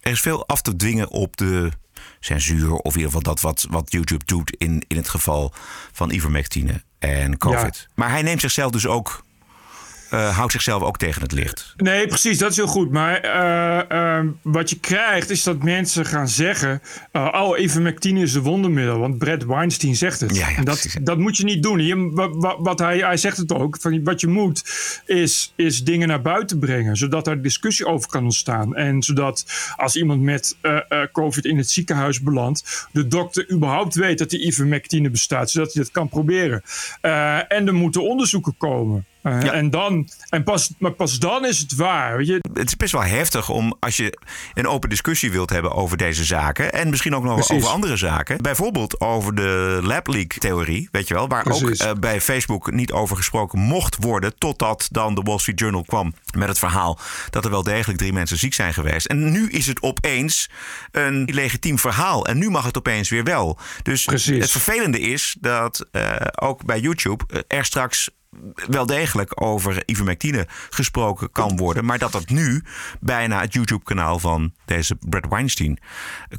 [0.00, 1.70] Er is veel af te dwingen op de
[2.20, 5.52] censuur, of in ieder geval dat wat, wat YouTube doet in, in het geval
[5.92, 7.76] van ivermectine en COVID.
[7.76, 7.92] Ja.
[7.94, 9.23] Maar hij neemt zichzelf dus ook
[10.14, 11.74] uh, houdt zichzelf ook tegen het licht.
[11.76, 12.90] Nee, precies, dat is heel goed.
[12.90, 16.82] Maar uh, uh, wat je krijgt is dat mensen gaan zeggen...
[17.12, 20.36] oh, ivermectine is een wondermiddel, want Brad Weinstein zegt het.
[20.36, 21.78] Ja, ja, en dat, precies, dat moet je niet doen.
[21.78, 24.62] Je, wat, wat hij, hij zegt het ook, van, wat je moet
[25.06, 26.96] is, is dingen naar buiten brengen...
[26.96, 28.76] zodat er discussie over kan ontstaan.
[28.76, 29.44] En zodat
[29.76, 30.56] als iemand met
[31.12, 32.88] COVID in het ziekenhuis belandt...
[32.92, 35.50] de dokter überhaupt weet dat die ivermectine bestaat...
[35.50, 36.62] zodat hij dat kan proberen.
[37.48, 39.04] en er moeten onderzoeken komen...
[39.24, 39.52] Uh, ja.
[39.52, 42.16] En dan, en pas, maar pas dan is het waar.
[42.16, 42.38] Weet je?
[42.52, 44.18] Het is best wel heftig om als je
[44.54, 46.72] een open discussie wilt hebben over deze zaken.
[46.72, 47.56] En misschien ook nog Precies.
[47.56, 48.42] over andere zaken.
[48.42, 51.28] Bijvoorbeeld over de lab leak theorie, weet je wel.
[51.28, 51.82] Waar Precies.
[51.82, 54.38] ook uh, bij Facebook niet over gesproken mocht worden.
[54.38, 56.98] Totdat dan de Wall Street Journal kwam met het verhaal
[57.30, 59.06] dat er wel degelijk drie mensen ziek zijn geweest.
[59.06, 60.50] En nu is het opeens
[60.90, 62.26] een legitiem verhaal.
[62.26, 63.58] En nu mag het opeens weer wel.
[63.82, 64.40] Dus Precies.
[64.40, 68.10] het vervelende is dat uh, ook bij YouTube er straks
[68.54, 71.84] wel degelijk over ivermectine gesproken kan worden.
[71.84, 72.62] Maar dat dat nu
[73.00, 75.78] bijna het YouTube-kanaal van deze Brad Weinstein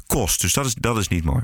[0.06, 0.40] kost.
[0.40, 1.42] Dus dat is, dat is niet mooi.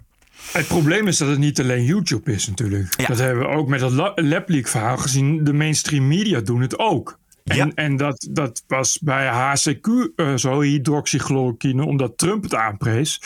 [0.53, 3.01] Het probleem is dat het niet alleen YouTube is natuurlijk.
[3.01, 3.07] Ja.
[3.07, 5.45] Dat hebben we ook met dat LabLeak verhaal gezien.
[5.45, 7.19] De mainstream media doen het ook.
[7.45, 7.71] En, Ja.
[7.75, 13.21] en dat, dat was bij HCQ uh, zo, hydroxychloroquine, omdat Trump het aanprees.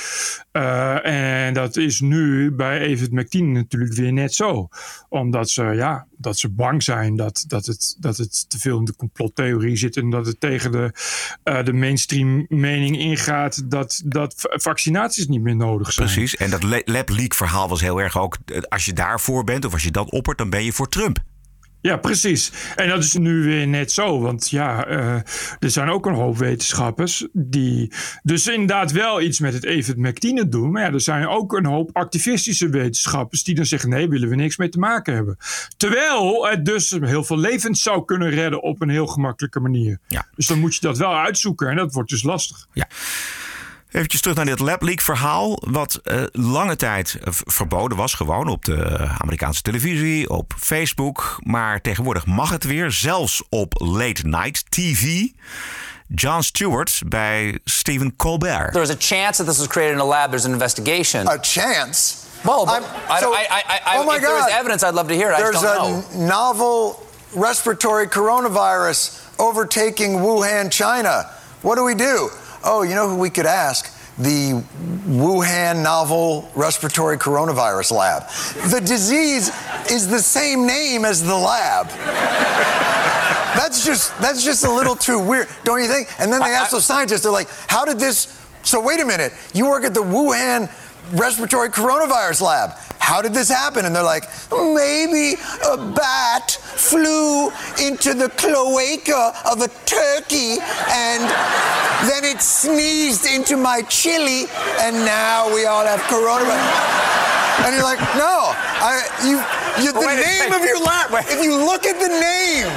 [0.53, 1.07] Uh,
[1.47, 4.69] en dat is nu bij Evert McTien natuurlijk weer net zo.
[5.09, 8.85] Omdat ze, ja, dat ze bang zijn dat, dat, het, dat het te veel in
[8.85, 9.97] de complottheorie zit.
[9.97, 10.91] En dat het tegen de,
[11.45, 16.07] uh, de mainstream mening ingaat dat, dat vaccinaties niet meer nodig zijn.
[16.07, 16.37] Precies.
[16.37, 18.37] En dat lab leak verhaal was heel erg ook.
[18.69, 21.19] Als je daarvoor bent of als je dat oppert, dan ben je voor Trump.
[21.87, 22.53] Ja, precies.
[22.77, 24.21] En dat is nu weer net zo.
[24.21, 25.15] Want ja, uh,
[25.59, 30.71] er zijn ook een hoop wetenschappers die dus inderdaad wel iets met het evenmectine doen.
[30.71, 34.35] Maar ja, er zijn ook een hoop activistische wetenschappers die dan zeggen: nee, willen we
[34.35, 35.37] niks mee te maken hebben.
[35.77, 39.99] Terwijl het dus heel veel levens zou kunnen redden op een heel gemakkelijke manier.
[40.09, 40.27] Ja.
[40.35, 42.67] Dus dan moet je dat wel uitzoeken en dat wordt dus lastig.
[42.73, 42.89] Ja.
[43.91, 45.59] Even terug naar dit LabLeak verhaal.
[45.61, 48.15] Wat uh, lange tijd verboden was.
[48.15, 51.37] Gewoon op de Amerikaanse televisie, op Facebook.
[51.43, 52.91] Maar tegenwoordig mag het weer.
[52.91, 55.27] Zelfs op late night TV.
[56.09, 58.73] John Stewart bij Stephen Colbert.
[58.73, 60.29] There's a chance that this was created in a lab.
[60.29, 61.29] There's an investigation.
[61.29, 62.15] A chance?
[62.43, 64.59] Well, I'm- I, so- I, I, I, oh my if there was God.
[64.59, 65.35] evidence, I'd love to hear it.
[65.35, 66.03] I There's a know.
[66.15, 71.31] novel respiratory coronavirus overtaking Wuhan, China.
[71.63, 72.31] What do we do?
[72.65, 73.93] Oh, you know who we could ask?
[74.19, 74.63] The
[75.07, 78.29] Wuhan Novel Respiratory Coronavirus Lab.
[78.71, 79.51] The disease
[79.91, 81.89] is the same name as the lab.
[83.57, 86.09] That's just that's just a little too weird, don't you think?
[86.19, 88.29] And then they ask those scientists, they're like, "How did this?"
[88.63, 90.71] So wait a minute, you work at the Wuhan
[91.13, 92.73] Respiratory Coronavirus Lab.
[93.07, 93.85] How did this happen?
[93.85, 95.39] And they're like, maybe
[95.73, 96.51] a bat
[96.91, 97.51] flew
[97.87, 100.59] into the cloaca of a turkey
[100.91, 101.23] and
[102.11, 104.47] then it sneezed into my chili
[104.81, 107.65] and now we all have coronavirus.
[107.65, 108.53] And you're like, no,
[108.91, 108.93] I,
[109.29, 109.37] you,
[109.85, 110.55] you, the Wait name second.
[110.55, 111.11] of your lab.
[111.31, 112.69] If you look at the name,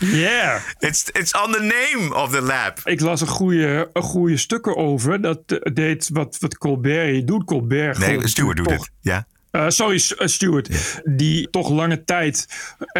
[0.00, 0.60] Yeah.
[0.80, 2.78] It's, it's on the name of the lab.
[2.84, 5.20] Ik las een goede, een goede stukken over.
[5.20, 7.44] Dat eh, deed wat, wat Colbert doet.
[7.44, 8.90] Colbert Nee, gold Stewart doet het.
[9.00, 9.26] Ja.
[9.54, 11.00] Eh, sorry, eh, Stewart.
[11.04, 12.46] Die toch lange tijd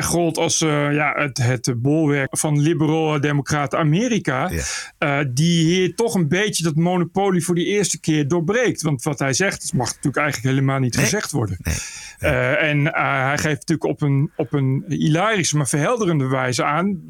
[0.01, 4.51] gold als eh, ja, het, het bolwerk van liberaal democraat Amerika.
[5.29, 8.83] Die hier toch een beetje dat monopolie voor die eerste keer doorbreekt.
[8.83, 11.59] Want wat hij zegt, dat mag natuurlijk eigenlijk helemaal niet gezegd worden.
[12.59, 17.01] En hij geeft natuurlijk op een, op een hilarische, maar verhelderende wijze aan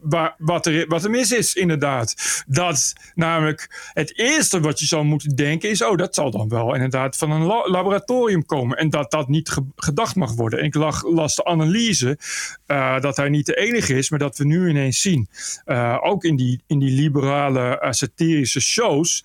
[0.00, 2.14] wa- wat, er, wat er mis is, inderdaad.
[2.46, 6.74] Dat namelijk het eerste wat je zou moeten denken is: oh, dat zal dan wel
[6.74, 8.78] inderdaad van een la- laboratorium komen.
[8.84, 10.58] En dat dat niet ge- gedacht mag worden.
[10.58, 12.18] En ik lag, las de analyse
[12.66, 15.28] eh, dat hij niet de enige is, maar dat we nu ineens zien.
[15.64, 19.24] eh, ook in die, in die liberale eh, satirische shows.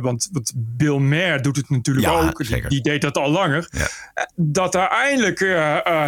[0.00, 2.68] want, want Bill Maher doet het natuurlijk Ja, ook.
[2.68, 3.68] Die, deed dat al langer.
[4.36, 5.38] Dat er eindelijk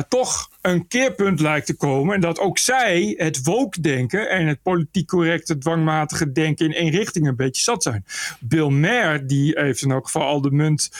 [0.08, 2.14] toch een keerpunt lijkt te komen.
[2.14, 7.26] En dat ook zij het woke-denken en het politiek correcte, dwangmatige denken in één richting
[7.26, 8.04] een beetje zat zijn.
[8.40, 10.90] Bill Maher, die heeft in elk geval al de munt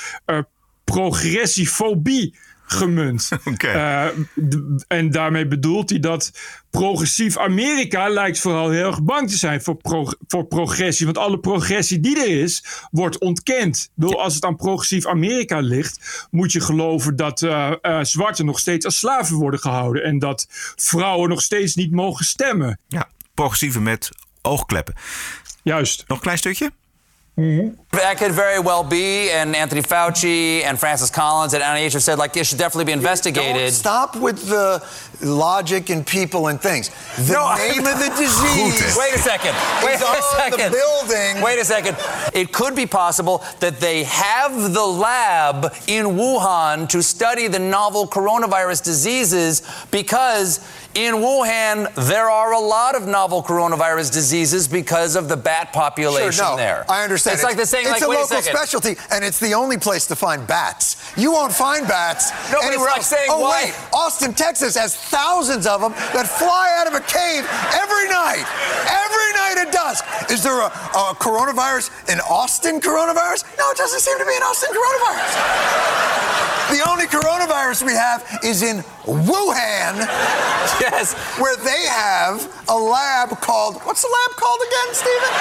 [1.00, 2.35] progressiefobie
[2.66, 3.28] gemunt.
[3.59, 4.07] Eh,
[4.88, 6.33] en daarmee bedoelt hij dat
[6.70, 11.07] progressief Amerika lijkt vooral heel erg bang te zijn voor, pro- voor progressie.
[11.07, 13.90] Want alle progressie die er is, wordt ontkend.
[13.94, 18.59] Bedoel, Als het aan progressief Amerika ligt, moet je geloven dat eh, eh, zwarten nog
[18.59, 20.02] steeds als slaven worden gehouden.
[20.05, 22.78] En dat vrouwen nog steeds niet mogen stemmen.
[22.88, 24.09] Ja, progressieve met
[24.42, 24.94] oogkleppen.
[25.62, 26.05] Juist.
[26.07, 26.70] Nog een klein stukje?
[27.38, 27.81] Mm-hmm.
[27.92, 32.18] That could very well be, and Anthony Fauci and Francis Collins at NIH have said
[32.18, 33.57] like it should definitely be investigated.
[33.57, 34.87] Don't stop with the
[35.23, 36.90] logic and people and things.
[37.27, 38.97] The No, name of the disease.
[38.99, 39.55] Wait a second.
[39.83, 40.73] Wait is a on second.
[40.73, 41.42] The building.
[41.42, 41.97] Wait a second.
[42.35, 48.07] It could be possible that they have the lab in Wuhan to study the novel
[48.07, 50.61] coronavirus diseases because
[50.94, 56.33] in Wuhan there are a lot of novel coronavirus diseases because of the bat population
[56.33, 56.85] Sure, no, there.
[56.88, 57.35] I understand.
[57.35, 60.07] It's like the saying, It's like, a local a specialty, and it's the only place
[60.09, 60.96] to find bats.
[61.16, 63.07] You won't find bats No, but it's anywhere like else.
[63.07, 67.00] saying oh why- wait, Austin, Texas has thousands of them that fly out of a
[67.00, 68.44] cave every night.
[68.88, 70.05] Every night at dusk.
[70.31, 73.44] Is there a, a coronavirus, an Austin coronavirus?
[73.59, 75.33] No, it doesn't seem to be an Austin coronavirus.
[76.70, 79.97] The only coronavirus we have is in Wuhan.
[80.81, 81.15] Yes.
[81.38, 85.33] Where they have a lab called, what's the lab called again, Stephen?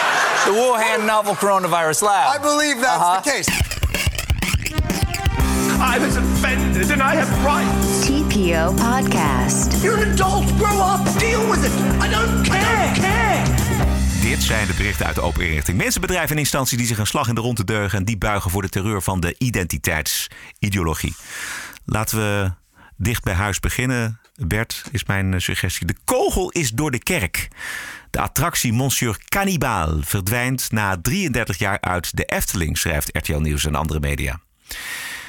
[0.45, 2.35] The Wuhan novel coronavirus lab.
[2.35, 3.21] I believe that's Uh-huh.
[3.21, 3.49] the case.
[5.93, 8.05] I was offended and I have rights.
[8.07, 9.81] TPO Podcast.
[9.83, 10.45] You're an adult.
[10.57, 11.19] Grow up.
[11.19, 11.71] Deal with it.
[12.01, 12.91] I don't care.
[12.93, 13.43] care.
[14.21, 15.77] Dit zijn de berichten uit de open inrichting.
[15.77, 17.97] Mensen, bedrijven en instanties die zich een slag in de ronde deugen...
[17.99, 21.15] en die buigen voor de terreur van de identiteitsideologie.
[21.85, 22.51] Laten we
[23.01, 24.19] dicht bij huis beginnen.
[24.35, 25.87] Bert, is mijn eh, suggestie.
[25.87, 27.47] De kogel is door de kerk.
[28.09, 32.77] De attractie Monsieur Cannibal verdwijnt na 33 jaar uit de Efteling...
[32.77, 34.39] schrijft RTL Nieuws en andere media.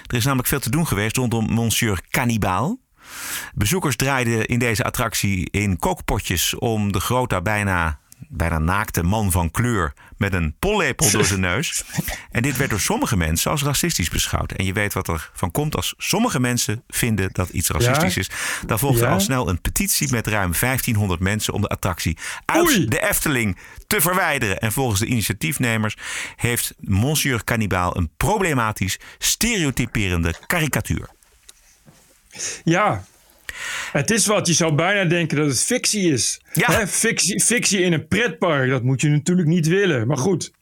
[0.07, 2.81] Er is namelijk veel te doen geweest rondom Monsieur Cannibal...
[3.55, 9.51] Bezoekers draaiden in deze attractie in kookpotjes om de grota bijna bijna naakte man van
[9.51, 11.83] kleur met een pollepel door zijn neus.
[12.31, 14.53] En dit werd door sommige mensen als racistisch beschouwd.
[14.53, 18.21] En je weet wat er van komt als sommige mensen vinden dat iets racistisch Ja.
[18.21, 18.31] is.
[18.67, 19.13] Dan volgde Ja.
[19.13, 24.01] al snel een petitie met ruim 1500 mensen om de attractie uit de Efteling te
[24.01, 24.59] verwijderen.
[24.61, 25.97] En volgens de initiatiefnemers
[26.37, 31.09] heeft Monsieur Cannibal een problematisch, stereotyperende karikatuur.
[32.65, 33.05] Ja.
[33.93, 36.41] Het is wat, je zou bijna denken dat het fictie is.
[36.53, 40.07] Hè, fictie, fictie in een pretpark, dat moet je natuurlijk niet willen.
[40.07, 40.53] Maar goed.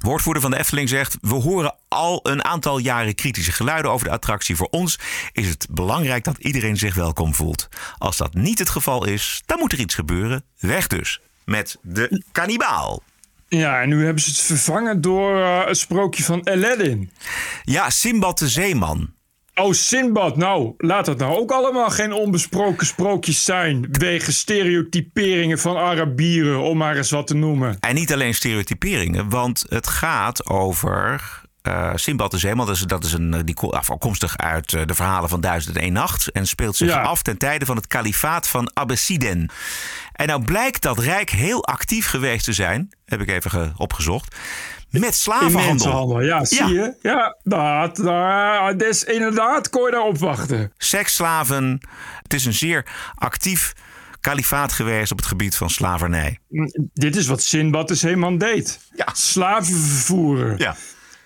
[0.00, 4.12] Woordvoerder van de Efteling zegt: We horen al een aantal jaren kritische geluiden over de
[4.12, 4.56] attractie.
[4.56, 4.98] Voor ons
[5.32, 7.68] is het belangrijk dat iedereen zich welkom voelt.
[7.98, 10.44] Als dat niet het geval is, dan moet er iets gebeuren.
[10.58, 13.02] Weg dus met de kannibaal.
[13.48, 17.10] Ja, en nu hebben ze het vervangen door eh, het sprookje van Aladdin.
[17.64, 19.14] Ja, Simbad de Zeeman.
[19.60, 20.36] Oh, Sinbad.
[20.36, 23.86] Nou, laat het nou ook allemaal geen onbesproken sprookjes zijn.
[23.90, 27.76] Wegens stereotyperingen van Arabieren, om maar eens wat te noemen.
[27.80, 31.24] En niet alleen stereotyperingen, want het gaat over.
[31.62, 34.82] eh Simbad de Zeeman, dat is, dat is een, eh, die ko- afkomstig uit eh,
[34.86, 36.30] de verhalen van Duizend en één Nacht.
[36.30, 37.00] En speelt zich Ja.
[37.02, 39.50] af ten tijde van het kalifaat van Abbasiden.
[40.12, 44.36] En nou blijkt dat Rijk heel actief geweest te zijn, heb ik even ge- opgezocht,
[44.90, 46.20] met slavenhandel.
[46.20, 46.94] ja, zie je?
[47.02, 50.72] Ja, dat, dat is inderdaad, kon je daarop wachten.
[50.78, 51.80] Seksslaven.
[52.22, 53.72] Het is een zeer actief
[54.20, 56.38] kalifaat geweest op het gebied van slavernij.
[56.48, 58.78] Mm, Dit is wat Sinbad de Zeeman deed.
[59.12, 60.58] Slaven vervoeren.
[60.58, 60.76] Ja.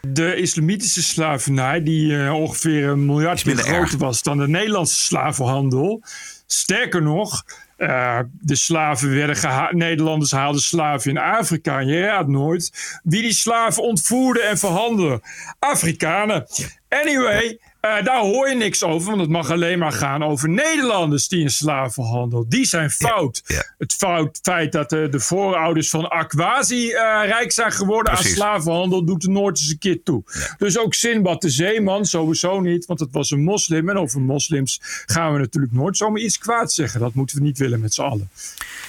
[0.01, 6.03] De islamitische slavernij, die eh, ongeveer een miljard keer groter was dan de Nederlandse slavenhandel.
[6.47, 7.45] Sterker nog,
[7.81, 11.79] eh, de slaven werden geha- Nederlanders haalden slaven in Afrika.
[11.79, 15.21] Je raadt nooit wie die slaven ontvoerden en verhandelden.
[15.59, 16.47] Afrikanen.
[16.89, 21.29] Anyway, eh, daar hoor je niks over, want het mag alleen maar gaan over Nederlanders
[21.29, 22.49] die in slavenhandel.
[22.49, 23.43] Die zijn fout.
[23.79, 28.31] Het fout, feit dat eh, de voorouders van Aquasi eh, rijk zijn geworden Precies.
[28.31, 30.23] aan slavenhandel doet er nooit eens een keer toe.
[30.59, 33.89] Dus ook Sinbad de Zeeman sowieso niet, want het was een moslim.
[33.89, 37.01] En over moslims gaan we natuurlijk nooit zomaar iets kwaad zeggen.
[37.01, 38.31] Dat moeten we niet willen met z'n allen.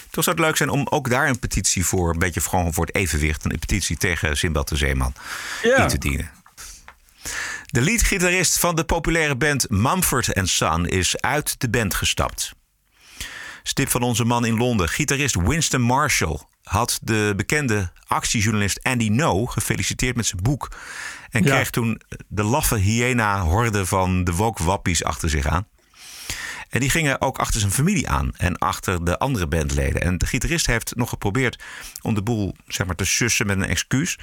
[0.10, 2.86] Toch zou het leuk zijn om ook daar een petitie voor, een beetje gewoon voor
[2.86, 5.14] het evenwicht, een petitie tegen Simbad de Zeeman
[5.64, 5.78] Ja.
[5.78, 6.30] in te dienen.
[7.72, 12.54] De leadgitarist van de populaire band Mumford Son is uit de band gestapt.
[13.64, 19.46] Stip van onze man in Londen, gitarist Winston Marshall, had de bekende actiejournalist Andy No
[19.46, 20.72] gefeliciteerd met zijn boek.
[21.30, 21.50] En Ja.
[21.50, 25.68] kreeg toen de laffe hyena-horde van de woke-wappies achter zich aan.
[26.72, 30.02] En die gingen ook achter zijn familie aan en achter de andere bandleden.
[30.02, 31.64] En de gitarist heeft nog geprobeerd
[32.02, 34.20] om de boel zeg maar, te sussen met een excuus.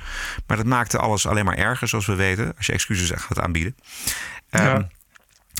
[0.46, 3.76] Maar dat maakte alles alleen maar erger, zoals we weten, als je excuses gaat aanbieden.
[4.50, 4.74] Ja.
[4.74, 4.82] Ehm,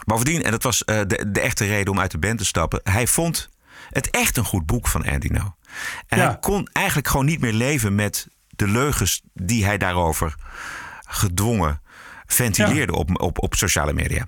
[0.06, 2.80] bovendien, en dat was eh, de, de echte reden om uit de band te stappen,
[2.82, 3.48] hij vond
[3.90, 5.54] het echt een goed boek van Andy No.
[6.06, 6.26] En Ja.
[6.26, 10.34] hij kon eigenlijk gewoon niet meer leven met de leugens die hij daarover
[11.06, 11.80] gedwongen
[12.26, 14.26] ventileerde op, op, op sociale media.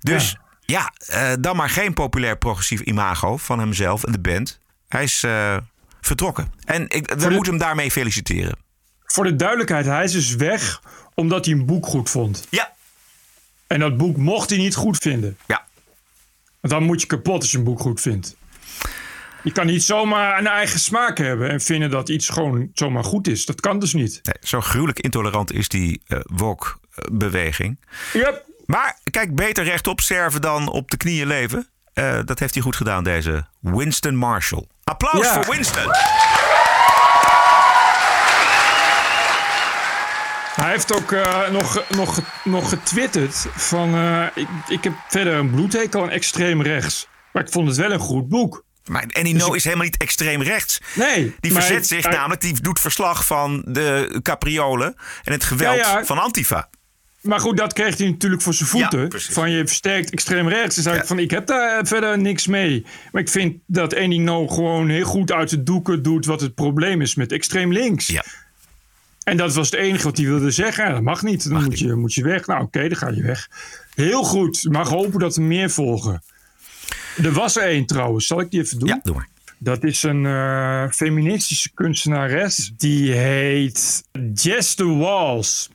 [0.00, 0.40] Dus ja,
[0.78, 4.60] eh, dan maar geen populair progressief imago van hemzelf en de band.
[4.88, 5.56] Hij is eh,
[6.00, 6.52] vertrokken.
[6.64, 8.56] En ik, we de- moeten hem daarmee feliciteren.
[9.04, 10.82] Voor de duidelijkheid, hij is dus weg
[11.14, 12.46] omdat hij een boek goed vond.
[12.50, 12.72] Ja.
[13.66, 15.38] En dat boek mocht hij niet goed vinden.
[15.46, 15.64] Ja.
[16.60, 18.36] Want dan moet je kapot als je een boek goed vindt.
[19.42, 23.28] Je kan niet zomaar een eigen smaak hebben en vinden dat iets gewoon zomaar goed
[23.28, 23.44] is.
[23.46, 24.20] Dat kan dus niet.
[24.22, 27.78] Nee, zo gruwelijk intolerant is die eh woke-beweging.
[28.12, 28.44] Yep.
[28.70, 31.68] Maar kijk, beter rechtop sterven dan op de knieën leven.
[31.92, 34.66] Eh, dat heeft hij goed gedaan, deze Winston Marshall.
[34.84, 35.32] Applaus Ja.
[35.42, 35.90] voor Winston!
[40.54, 43.94] Hij heeft ook eh, nog, nog, nog getwitterd van...
[43.94, 47.08] eh, ik, ik heb verder een bloedhekel aan extreem rechts.
[47.32, 48.64] Maar ik vond het wel een goed boek.
[48.84, 50.80] Maar Annie No is helemaal niet extreem rechts.
[50.94, 51.36] Nee.
[51.40, 55.98] Die verzet zich hij- namelijk, die doet verslag van de capriolen en het geweld Ja,
[55.98, 56.04] ja.
[56.04, 56.68] van Antifa.
[57.20, 59.08] Maar goed, dat kreeg hij natuurlijk voor zijn voeten.
[59.20, 60.76] van je versterkt extreem rechts.
[60.76, 62.86] Dus hij van, ik heb daar verder niks mee.
[63.12, 66.26] Maar ik vind dat Andy No gewoon heel goed uit de doeken doet...
[66.26, 68.06] wat het probleem is met extreem links.
[68.06, 68.24] Ja.
[69.24, 70.92] En dat was het enige wat hij wilde zeggen.
[70.92, 71.48] Dat mag niet.
[71.50, 72.46] Dan moet, Je, moet je weg.
[72.46, 73.48] Nou, oké, dan ga je weg.
[73.94, 74.66] Heel goed.
[74.70, 76.22] Mag hopen dat er meer volgen.
[77.22, 78.26] Er was er één trouwens.
[78.26, 78.88] Zal ik die even doen?
[78.88, 79.28] Ja, doe maar.
[79.58, 82.72] Dat is een eh, feministische kunstenares.
[82.76, 84.04] Die heet
[84.34, 85.68] Jess de Walls.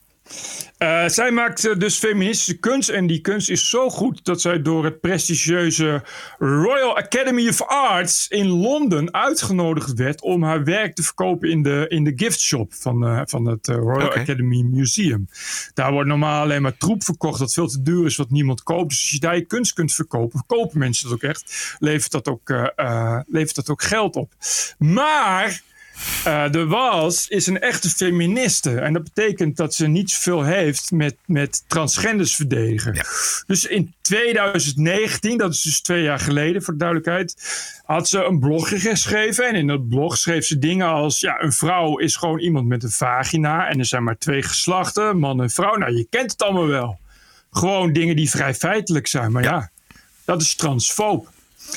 [0.78, 2.90] Eh, zij maakt eh, dus feministische kunst.
[2.90, 6.04] En die kunst is zo goed dat zij door het prestigieuze
[6.38, 11.86] Royal Academy of Arts in Londen uitgenodigd werd om haar werk te verkopen in de,
[11.88, 14.14] in de gift shop van, eh, van het Royal.
[14.14, 15.28] Academy Museum.
[15.74, 18.90] Daar wordt normaal alleen maar troep verkocht dat veel te duur is, wat niemand koopt.
[18.90, 22.28] Dus als je daar je kunst kunt verkopen, verkopen mensen dat ook echt, levert dat
[22.28, 22.50] ook,
[23.28, 24.34] levert dat ook geld op.
[24.78, 25.62] Maar
[26.24, 28.80] Eh, de Wals is een echte feministe.
[28.80, 33.06] En dat betekent dat ze niet zoveel heeft met, met transgenders verdedigen.
[33.48, 37.36] Dus in 2019, dat is dus twee jaar geleden voor de duidelijkheid,
[37.86, 39.48] had ze een blogje geschreven.
[39.48, 42.84] En in dat blog schreef ze dingen als: ja, een vrouw is gewoon iemand met
[42.84, 43.68] een vagina.
[43.68, 45.76] En er zijn maar twee geslachten, man en vrouw.
[45.76, 47.00] Nou, je kent het allemaal wel.
[47.52, 49.32] Gewoon dingen die vrij feitelijk zijn.
[49.32, 49.72] Maar ja,
[50.26, 51.30] dat is transfoob.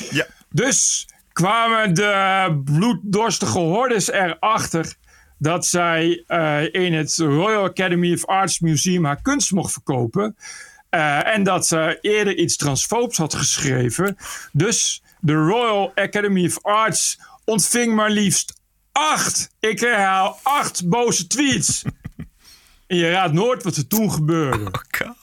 [0.09, 0.27] Ja.
[0.49, 1.07] Dus
[1.39, 4.95] kwamen de bloeddorstige hordes erachter
[5.37, 10.35] dat zij eh, in het Royal Academy of Arts Museum haar kunst mocht verkopen.
[10.89, 14.17] Eh, en dat ze eerder iets transfoobs had geschreven.
[14.51, 18.53] Dus de Royal Academy of Arts ontving maar liefst
[18.91, 21.83] acht, ik herhaal, acht boze tweets.
[22.87, 24.65] en je raadt nooit wat er toen gebeurde.
[24.65, 25.18] Oh,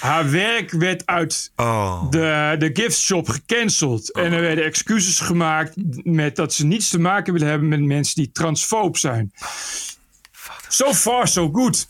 [0.00, 2.10] Haar werk werd uit Oh.
[2.10, 4.12] de, de gift shop gecanceld.
[4.12, 5.74] En er werden excuses gemaakt
[6.04, 9.32] met dat ze niets te maken willen hebben met mensen die transfoob zijn.
[10.68, 11.88] So far, so good.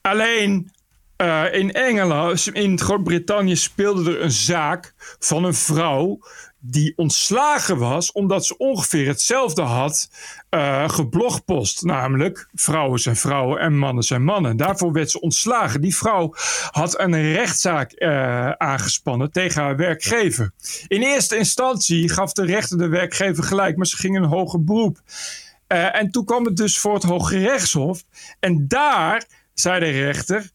[0.00, 0.72] Alleen
[1.16, 6.18] eh, in Engeland, in Groot-Brittannië speelde er een zaak van een vrouw
[6.66, 10.10] die ontslagen was omdat ze ongeveer hetzelfde had
[10.48, 11.82] eh geblogpost.
[11.82, 14.56] Namelijk, vrouwen zijn vrouwen en mannen zijn mannen.
[14.56, 15.80] Daarvoor werd ze ontslagen.
[15.80, 16.34] Die vrouw
[16.70, 20.52] had een rechtszaak eh, aangespannen tegen haar werkgever.
[20.86, 25.00] In eerste instantie gaf de rechter de werkgever gelijk, maar ze ging een hoger beroep.
[25.66, 28.02] Eh, en toen kwam het dus voor het Hoge Rechtshof.
[28.40, 30.50] En daar zei de rechter: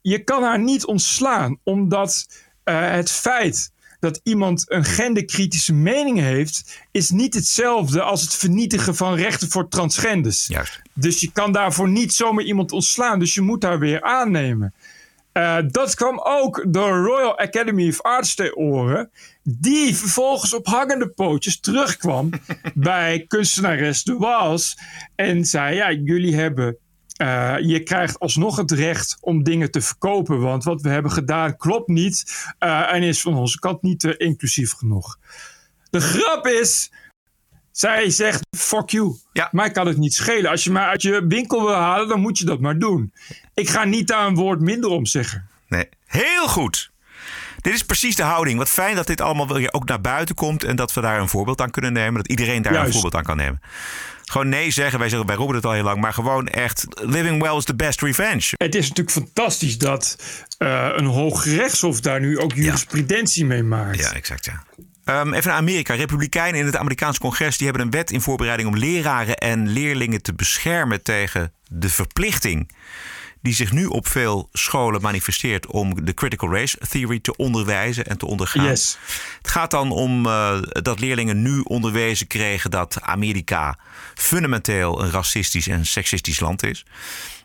[0.00, 2.26] je kan haar niet ontslaan, omdat
[2.64, 9.14] het feit dat iemand een genderkritische mening heeft, is niet hetzelfde als het vernietigen van
[9.14, 10.46] rechten voor transgenders.
[10.46, 10.80] Juist.
[10.94, 14.74] Dus je kan daarvoor niet zomaar iemand ontslaan, dus je moet haar weer aannemen.
[15.32, 19.10] Eh, dat kwam ook de Royal Academy of Arts ter oren.
[19.42, 22.30] Die vervolgens op hangende pootjes terugkwam
[22.74, 24.78] bij kunstenares De Waals.
[25.14, 26.78] En zei: Ja, jullie hebben.
[27.18, 30.40] Eh, je krijgt alsnog het recht om dingen te verkopen.
[30.40, 32.46] Want wat we hebben gedaan klopt niet.
[32.58, 35.18] eh, en is van onze kant niet eh, inclusief genoeg.
[35.90, 36.92] De grap is.
[37.70, 39.16] Zij zegt: fuck you.
[39.50, 40.50] Mij kan het niet schelen.
[40.50, 43.12] Als je mij uit je winkel wil halen, dan moet je dat maar doen.
[43.54, 45.48] Ik ga niet daar een woord minder om zeggen.
[45.68, 46.90] Nee, heel goed.
[47.60, 48.58] Dit is precies de houding.
[48.58, 51.28] Wat fijn dat dit allemaal weer ook naar buiten komt en dat we daar een
[51.28, 52.14] voorbeeld aan kunnen nemen.
[52.14, 53.60] Dat iedereen daar een voorbeeld aan kan nemen.
[54.30, 54.98] Gewoon nee zeggen.
[54.98, 56.00] Wij zeggen bij Robert het al heel lang.
[56.00, 58.50] Maar gewoon echt, living well is the best revenge.
[58.56, 60.16] Het is natuurlijk fantastisch dat
[60.58, 63.98] eh, een hoog rechtshof daar nu ook jurisprudentie mee maakt.
[63.98, 64.64] Ja, exact ja.
[65.04, 65.94] Ehm, even naar Amerika.
[65.94, 70.22] Republikeinen in het Amerikaanse congres die hebben een wet in voorbereiding om leraren en leerlingen
[70.22, 72.70] te beschermen tegen de verplichting
[73.40, 78.18] die zich nu op veel scholen manifesteert om de critical race theory te onderwijzen en
[78.18, 78.64] te ondergaan.
[78.64, 78.98] Yes.
[79.38, 83.78] Het gaat dan om eh, dat leerlingen nu onderwezen kregen dat Amerika
[84.14, 86.84] fundamenteel een racistisch en seksistisch land is.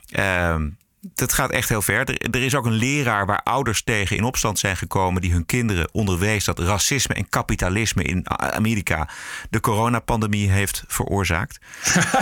[0.10, 0.70] Ehm,
[1.14, 2.10] dat gaat echt heel ver.
[2.10, 5.46] Er, er is ook een leraar waar ouders tegen in opstand zijn gekomen die hun
[5.46, 9.10] kinderen onderwees dat racisme en kapitalisme in Amerika
[9.50, 11.60] de coronapandemie heeft veroorzaakt.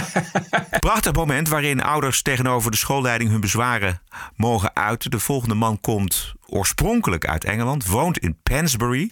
[0.79, 4.01] Prachtig moment waarin ouders tegenover de schoolleiding hun bezwaren
[4.35, 5.11] mogen uiten.
[5.11, 9.11] De volgende man komt oorspronkelijk uit Engeland, woont in Pensbury.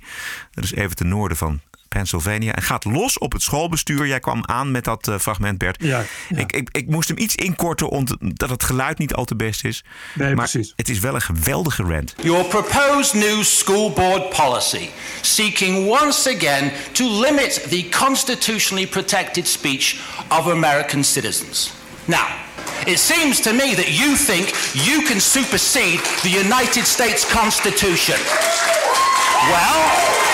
[0.51, 2.53] Dat is even ten noorden van Pennsylvania.
[2.55, 4.07] En gaat los op het schoolbestuur.
[4.07, 5.77] Jij kwam aan met dat eh, fragment, Bert.
[5.83, 6.03] Ja,
[6.35, 9.83] Ik, ik, ik moest hem iets inkorten omdat het geluid niet al te best is.
[10.13, 10.73] Nee, maar precies.
[10.75, 12.13] het is wel een geweldige rant.
[12.21, 14.89] Your proposed new school board policy,
[15.21, 19.95] seeking once again to limit the constitutionally protected speech
[20.27, 21.71] of American citizens.
[22.05, 22.25] Now,
[22.85, 28.17] it seems to me that you think you can supersede the United States Constitution.
[29.51, 30.28] Well,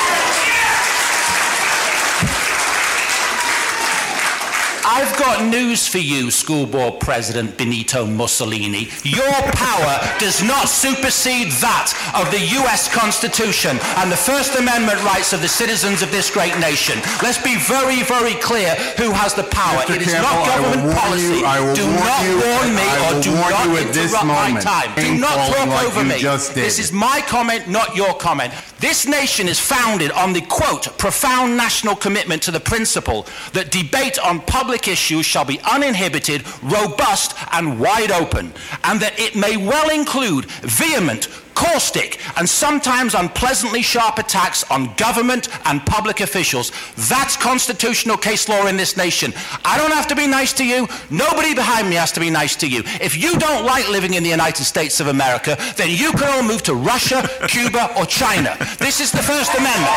[4.87, 8.87] I've got news for you, School Board President Benito Mussolini.
[9.03, 15.33] Your power does not supersede that of the US Constitution and the First Amendment rights
[15.33, 16.99] of the citizens of this great nation.
[17.23, 19.81] Let's be very, very clear who has the power.
[19.89, 19.95] Mr.
[19.95, 21.41] It is Campbell, not government policy.
[21.41, 24.59] you- do warn not you- warn me or do not you at this interrupt my
[24.61, 24.91] time.
[24.95, 26.21] Do not talk like over me.
[26.53, 28.53] This is my comment, not your comment.
[28.79, 34.19] This nation is founded on the quote, profound national commitment to the principle that debate
[34.19, 38.53] on public issues shall be uninhibited, robust, and wide open,
[38.83, 45.47] and that it may well include vehement, caustic, and sometimes unpleasantly sharp attacks on government
[45.65, 46.71] and public officials.
[47.09, 49.33] That's constitutional case law in this nation.
[49.63, 50.87] I don't have to be nice to you.
[51.09, 52.83] Nobody behind me has to be nice to you.
[53.01, 56.43] If you don't like living in the United States of America, then you can all
[56.43, 58.55] move to Russia, Cuba, or China.
[58.77, 59.93] This is the First Amendment.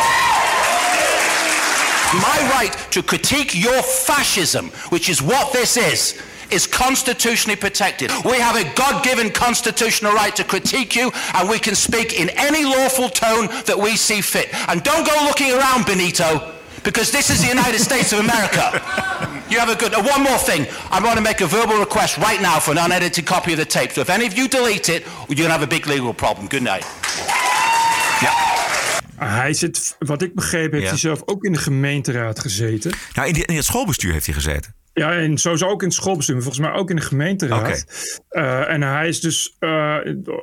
[2.14, 8.10] My right to critique your fascism, which is what this is, is constitutionally protected.
[8.24, 12.30] We have a God given constitutional right to critique you, and we can speak in
[12.30, 14.48] any lawful tone that we see fit.
[14.70, 18.80] And don't go looking around, Benito, because this is the United States of America.
[19.50, 19.92] You have a good.
[19.92, 20.66] Uh, one more thing.
[20.90, 23.64] I want to make a verbal request right now for an unedited copy of the
[23.64, 23.92] tape.
[23.92, 26.46] So if any of you delete it, you're going to have a big legal problem.
[26.48, 26.84] Good night.
[29.18, 30.88] Hij zit, wat ik begreep, heeft Ja.
[30.88, 32.92] hij zelf ook in de gemeenteraad gezeten.
[33.14, 34.74] Nou, in, die- in het schoolbestuur heeft hij gezeten.
[34.98, 37.84] Ja, en sowieso ook in het schoolbestuur, volgens mij ook in de gemeenteraad.
[38.28, 39.96] Eh, en hij is dus eh,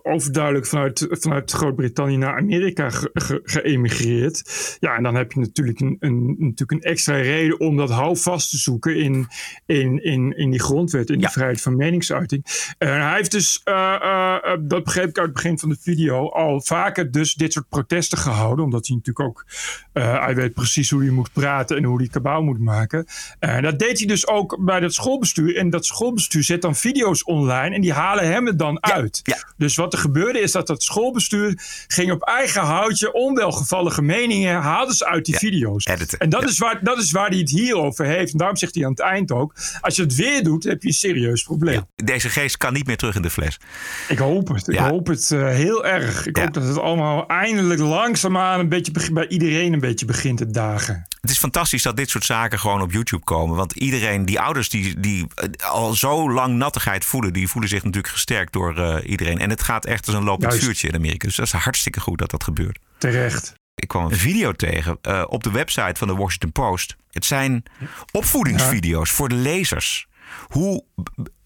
[0.04, 4.44] overduidelijk vanuit, vanuit Groot-Brittannië naar Amerika ge- ge- geëmigreerd.
[4.80, 8.50] Ja, en dan heb je natuurlijk een, een, natuurlijk een extra reden om dat houvast
[8.50, 9.28] te zoeken in,
[9.66, 12.46] in, in, in die grondwet, in die vrijheid van meningsuiting.
[12.78, 15.78] En hij heeft dus, eh, eh, eh, dat begreep ik uit het begin van de
[15.82, 18.66] video, al vaker dus dit soort protesten gehouden.
[18.66, 19.46] Omdat hij natuurlijk ook,
[19.94, 23.06] eh, hij weet precies hoe hij moet praten en hoe hij kabaal moet maken.
[23.40, 25.56] En dat deed hij dus ook bij dat schoolbestuur.
[25.58, 29.22] En dat schoolbestuur zet dan video's online en die halen hem er dan uit.
[29.58, 34.96] Dus wat er gebeurde is dat dat schoolbestuur ging op eigen houtje onwelgevallige meningen haalden
[34.96, 35.84] ze uit die video's.
[36.18, 38.32] En dat, is waar, dat is waar hij het hier over heeft.
[38.32, 40.88] En daarom zegt hij aan het eind ook, als je het weer doet, heb je
[40.88, 41.86] een serieus probleem.
[41.96, 43.60] Deze geest kan niet meer terug in de fles.
[44.08, 44.68] Ik hoop het.
[44.68, 46.26] Ik hoop het eh, heel erg.
[46.26, 50.52] Ik hoop dat het allemaal eindelijk langzaamaan een beetje bij iedereen een beetje begint te
[50.52, 51.06] dagen.
[51.22, 53.56] Het is fantastisch dat dit soort zaken gewoon op YouTube komen.
[53.56, 57.84] Want iedereen, die ouders die, die eh, al zo lang nattigheid voelen, die voelen zich
[57.84, 59.40] natuurlijk gesterkt door eh, iedereen.
[59.40, 60.66] En het gaat echt als een lopend Juist.
[60.66, 61.28] vuurtje in Amerika.
[61.28, 62.80] Dus dat is hartstikke goed dat dat gebeurt.
[62.98, 63.54] Terecht.
[63.76, 66.96] Ik kwam een video tegen eh, op de website van de Washington Post.
[67.12, 67.64] Het zijn
[68.12, 70.08] opvoedingsvideo's voor de lezers.
[70.48, 70.84] Hoe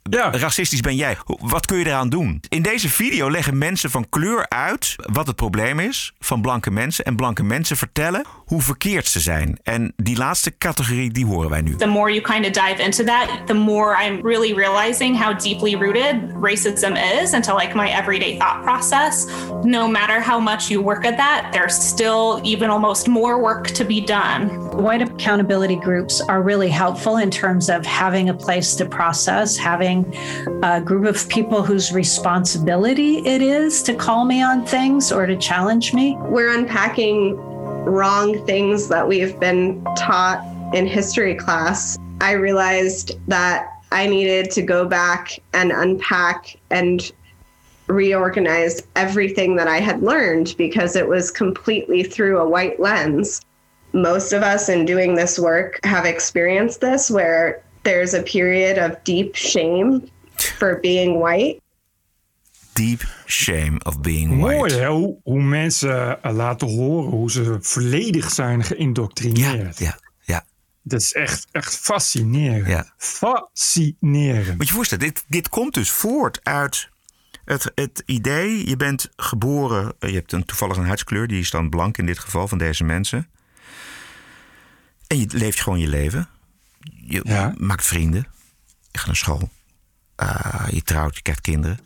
[0.10, 1.18] b- racistisch ben jij?
[1.40, 2.42] Wat kun je eraan doen?
[2.50, 7.06] In deze video leggen mensen van kleur uit wat het probleem is van blanke mensen.
[7.06, 9.60] En blanke mensen vertellen hoe verkeerd ze zijn.
[9.64, 11.76] En die laatste categorie, die horen wij nu.
[11.76, 15.76] The more you kind of dive into that, the more I'm really realizing how deeply
[15.76, 19.26] rooted racism is into like my everyday thought process.
[19.64, 23.86] No matter how much you work at that, there's still even almost more work to
[23.86, 24.48] be done.
[24.82, 29.99] White accountability groups are really helpful in terms of having a place to process, having
[30.64, 35.38] a group of people whose responsibility it is to call me on things or to
[35.38, 36.16] challenge me.
[36.22, 37.36] We're unpacking
[37.86, 40.44] wrong things that we've been taught
[40.74, 41.98] in history class.
[42.22, 47.12] I realized that I needed to go back and unpack and
[47.88, 53.42] reorganize everything that I had learned because it was completely through a white lens.
[53.94, 59.04] Most of us in doing this work have experienced this where there's a period of
[59.04, 60.02] deep shame
[60.36, 61.62] for being white.
[62.74, 64.58] Deep shame of being white.
[64.58, 69.80] Mooi hè, hoe, hoe mensen eh, laten horen hoe ze volledig zijn geïndoctrineerd.
[69.80, 70.46] Ja, ja.
[70.84, 72.92] Dat is echt, echt fascinerend.
[72.98, 74.58] Fascinerend.
[74.58, 76.90] Moet je voorstellen, dit, dit komt dus voort uit
[77.46, 78.70] het, het idee...
[78.70, 81.28] je bent geboren, je hebt een, toevallig een huidskleur...
[81.28, 83.30] die is dan blank in dit geval van deze mensen.
[85.08, 86.30] En je leeft gewoon je leven.
[86.80, 88.28] Je maakt vrienden.
[88.92, 89.50] Je gaat naar school.
[90.16, 91.80] Eh, je trouwt, je krijgt kinderen.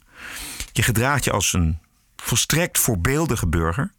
[0.72, 1.80] Je gedraagt je als een
[2.16, 3.92] volstrekt voorbeeldige burger.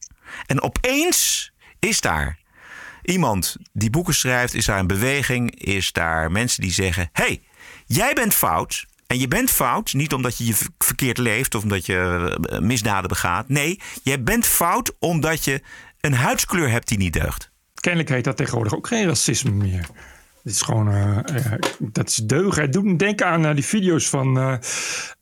[0.47, 2.38] En opeens is daar
[3.03, 7.42] iemand die boeken schrijft, is daar een beweging, is daar mensen die zeggen: hey,
[7.86, 8.86] jij bent fout.
[9.07, 13.09] En je bent fout, niet omdat je je verkeerd leeft of omdat je eh, misdaden
[13.09, 13.49] begaat.
[13.49, 15.62] Nee, jij bent fout omdat je
[16.01, 17.51] een huidskleur hebt die niet deugt.
[17.74, 19.86] Kennelijk heet dat tegenwoordig ook geen racisme meer.
[20.45, 22.62] Het is gewoon, eh, eh, dat is deugen.
[22.62, 24.61] Het doet me denken aan eh, die video's van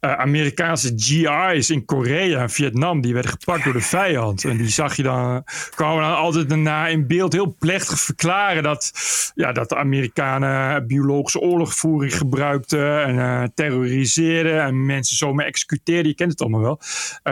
[0.01, 3.01] Amerikaanse GI's in Korea en Vietnam.
[3.01, 4.45] Die werden gepakt door de vijand.
[4.45, 5.45] En die zag je dan,
[5.75, 8.93] kwamen dan altijd daarna in beeld heel plechtig verklaren dat,
[9.35, 16.09] ja, dat de Amerikanen biologische oorlogvoering gebruikten en terroriseerden en mensen zomaar executeerden.
[16.09, 16.81] Je kent het allemaal wel.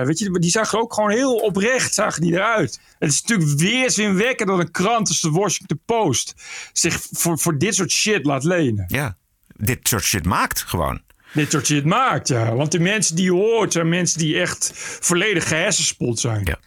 [0.05, 2.80] Weet je, die zagen ook gewoon heel oprecht zagen die eruit.
[2.99, 6.34] Het is natuurlijk weerzinwekkend dat een krant als de Washington Post
[6.72, 8.85] zich voor, voor dit soort shit laat lenen.
[8.89, 9.16] Ja,
[9.57, 11.03] dit soort shit maakt gewoon.
[11.33, 12.55] Dit soort shit maakt, ja.
[12.55, 14.70] Want de mensen die je hoort zijn mensen die echt
[15.01, 16.45] volledig gehersenspoeld zijn.
[16.45, 16.59] Ja.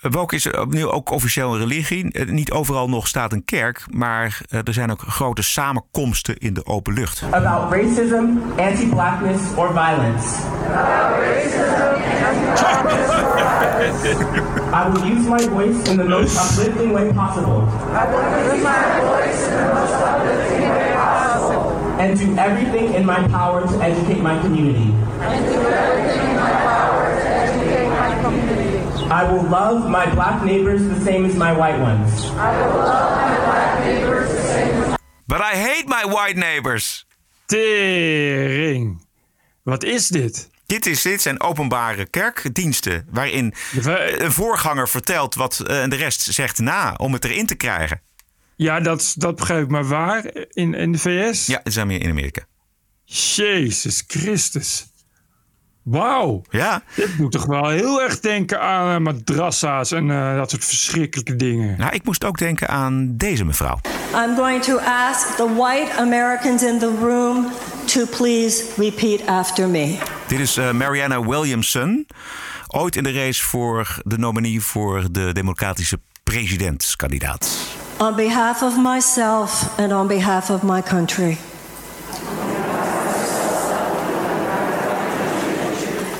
[0.00, 2.12] Woke is opnieuw ook officieel een religie.
[2.12, 6.54] Eh, Niet overal nog staat een kerk, maar eh, er zijn ook grote samenkomsten in
[6.54, 7.22] de open lucht.
[7.30, 8.24] about racism,
[8.58, 10.28] anti-blackness, or violence.
[14.72, 17.62] I will use my voice in the most uplifting way possible.
[21.98, 24.92] And do everything in my power to educate my community.
[29.10, 32.24] I will love my black neighbors the same as my white ones.
[32.24, 34.96] I will love my black neighbors the same as
[35.26, 37.06] But I hate my white neighbors.
[37.46, 39.06] Tering.
[39.62, 40.48] Wat is dit?
[40.66, 43.54] Dit, is, dit zijn openbare kerkdiensten waarin
[44.18, 48.00] een voorganger vertelt wat eh, en de rest zegt na om het erin te krijgen.
[48.56, 49.70] Ja, dat, dat begrijp ik.
[49.70, 50.24] Maar waar?
[50.50, 51.46] In, in de VS?
[51.46, 52.46] Ja, zijn we in Amerika.
[53.04, 54.86] Jezus Christus.
[55.86, 56.42] Wauw.
[56.50, 56.82] Ja.
[56.94, 61.36] Dit moet toch wel heel erg denken aan uh, madrassa's en uh, dat soort verschrikkelijke
[61.36, 61.78] dingen.
[61.78, 63.80] Nou, ik moest ook denken aan deze mevrouw.
[64.14, 67.46] I'm going to ask the white Americans in the room
[67.84, 69.98] to please repeat after me.
[70.26, 72.06] Dit is uh, Mariana Williamson.
[72.66, 77.56] Ooit in de race voor de nominee voor de democratische presidentskandidaat.
[77.98, 81.36] On behalf of myself and on behalf of my country.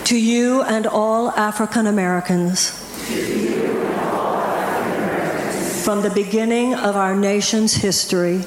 [0.07, 2.70] To you and all African Americans.
[5.82, 8.44] From the beginning of our nation's history.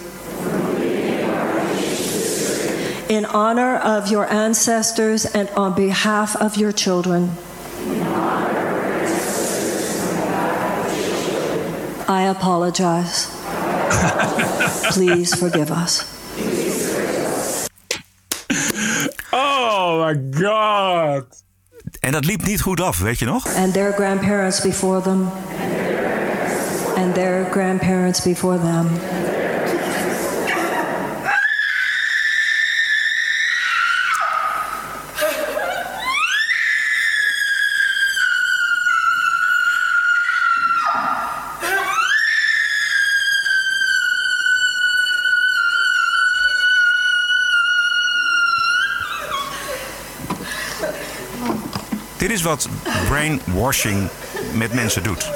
[3.10, 7.32] In honor of your ancestors and on behalf of your children.
[12.08, 13.26] I apologize.
[14.94, 16.16] Please forgive us.
[19.34, 21.28] Oh my God.
[22.00, 23.48] En dat liep niet goed af, weet je nog?
[23.56, 25.30] And their grandparents before them.
[26.96, 28.88] And their grandparents before them.
[52.30, 52.70] Dit is wat
[53.08, 54.08] brainwashing
[54.54, 55.32] met mensen doet.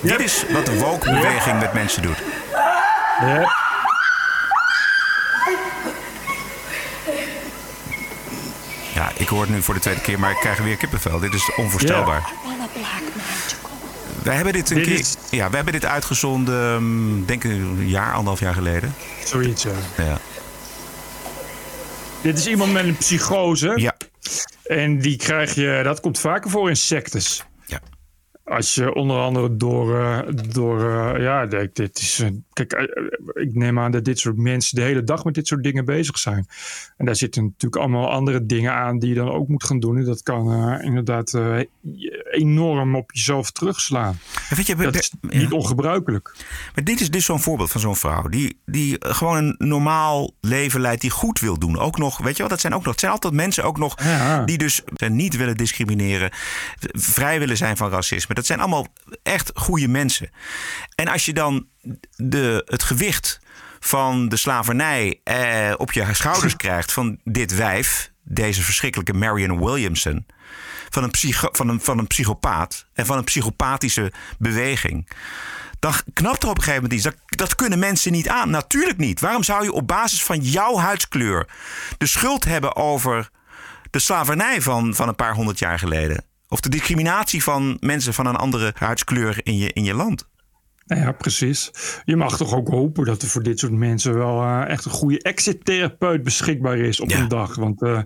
[0.00, 2.16] Dit is wat de woke-beweging met mensen doet.
[3.20, 3.52] Ja.
[8.94, 11.18] Ja, ik hoor het nu voor de tweede keer, maar ik krijg weer kippenvel.
[11.18, 12.22] Dit is onvoorstelbaar.
[14.22, 14.98] Wij hebben dit een Dit keer.
[14.98, 18.94] is- Ja, we hebben dit uitgezonden, mm, denk ik een jaar, anderhalf jaar geleden.
[19.24, 19.70] Zoiets, ja.
[20.04, 20.18] Ja.
[22.20, 23.72] Dit is iemand met een psychose.
[23.76, 23.94] Ja.
[24.64, 27.44] En die krijg je, dat komt vaker voor in sectes.
[27.66, 27.80] Ja.
[28.44, 32.82] Als je onder andere door, eh, door eh, ja, dit, dit is, eh, kijk, eh,
[32.82, 35.84] eh, ik neem aan dat dit soort mensen de hele dag met dit soort dingen
[35.84, 36.46] bezig zijn.
[36.96, 39.96] En daar zitten natuurlijk allemaal andere dingen aan die je dan ook moet gaan doen.
[39.96, 41.38] En dat kan eh, inderdaad
[42.30, 44.18] enorm op jezelf terugslaan.
[44.56, 46.34] weet je, dat is niet ongebruikelijk.
[46.74, 48.28] Maar dit is dus zo'n voorbeeld van zo'n vrouw.
[48.28, 51.00] Die, die gewoon een normaal leven leidt.
[51.00, 51.78] Die goed wil doen.
[51.78, 52.90] Ook nog, weet je wel, dat zijn ook nog.
[52.90, 53.94] Het zijn altijd mensen ook nog.
[54.44, 56.30] Die dus niet willen discrimineren.
[56.92, 58.34] Vrij willen zijn van racisme.
[58.34, 58.86] Dat zijn allemaal
[59.22, 60.30] echt goede mensen.
[60.94, 61.66] En als je dan
[62.16, 63.40] de, het gewicht
[63.80, 66.92] van de slavernij eh, op je schouders krijgt.
[66.92, 68.10] van dit wijf.
[68.24, 70.26] Deze verschrikkelijke Marion Williamson.
[70.90, 72.86] Van een, psycho, van, een, van een psychopaat.
[72.92, 75.06] En van een psychopathische beweging
[75.82, 77.02] dan knapt er op een gegeven moment iets.
[77.02, 78.50] Dat, dat kunnen mensen niet aan.
[78.50, 79.20] Natuurlijk niet.
[79.20, 81.48] Waarom zou je op basis van jouw huidskleur
[81.98, 83.30] de schuld hebben over
[83.90, 86.24] de slavernij van, van een paar honderd jaar geleden?
[86.48, 90.28] Of de discriminatie van mensen van een andere huidskleur in je, in je land?
[90.92, 91.70] Nou ja, precies.
[92.04, 94.90] Je mag toch ook hopen dat er voor dit soort mensen wel eh, echt een
[94.90, 97.54] goede exit-therapeut beschikbaar is op een dag.
[97.54, 98.00] Want eh,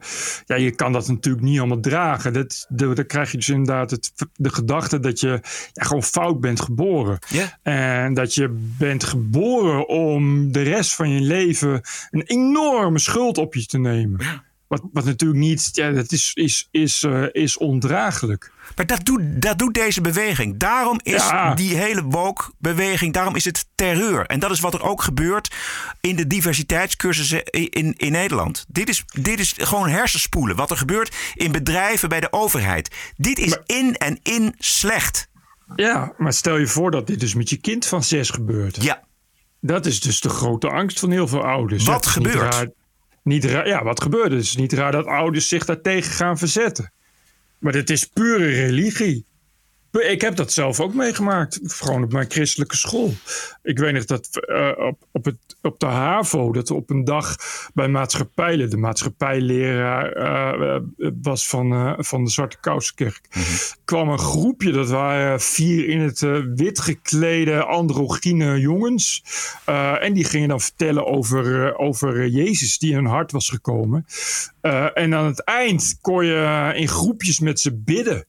[0.47, 2.33] ja, je kan dat natuurlijk niet allemaal dragen.
[2.33, 5.41] Dat, de- dan krijg je dus inderdaad het, de gedachte dat je
[5.73, 7.19] ja, gewoon fout bent geboren.
[7.63, 11.81] En dat je bent geboren om de rest van je leven
[12.11, 14.21] een enorme schuld op je te nemen.
[14.69, 18.53] Wat, wat natuurlijk niet, ja, dat is, is, is, eh, is ondraaglijk.
[18.77, 20.57] Maar dat doet, dat doet deze beweging.
[20.57, 21.55] Daarom is Ja.
[21.55, 24.27] die hele woke-beweging, daarom is het terreur.
[24.27, 25.55] En dat is wat er ook gebeurt
[26.01, 28.65] in de diversiteitscursussen in, in, Nederland.
[28.69, 30.57] Dit is, dit is gewoon hersenspoelen.
[30.57, 32.95] Wat er gebeurt in bedrijven bij de overheid.
[33.17, 35.29] Dit is in en in slecht.
[35.77, 38.83] Ja, maar stel je voor dat dit dus met je kind van zes gebeurt.
[38.83, 39.05] Ja.
[39.61, 41.85] Dat is dus de grote angst van heel veel ouders.
[41.85, 42.69] Wat gebeurt?
[43.27, 44.33] Niet raar, ja, wat gebeurt?
[44.33, 46.93] Het is niet raar dat ouders zich daartegen gaan verzetten.
[47.59, 49.27] Maar dit is pure religie.
[50.03, 51.61] Ik heb dat zelf ook meegemaakt.
[51.63, 53.13] Gewoon op mijn christelijke school.
[53.63, 57.37] Ik weet nog dat eh, op, op, het, op de HAVO, dat op een dag
[57.75, 60.83] bij maatschappijlen, de maatschappijleraar eh, eh,
[61.23, 63.21] was van, van de Zwarte Kousenkerk,
[63.85, 66.21] kwam een groepje, dat waren vier in het
[66.55, 69.25] wit geklede androgyne jongens.
[70.01, 74.07] En die gingen dan vertellen over, over Jezus die in hun hart was gekomen.
[74.95, 78.27] En aan het eind kon je in groepjes met ze bidden.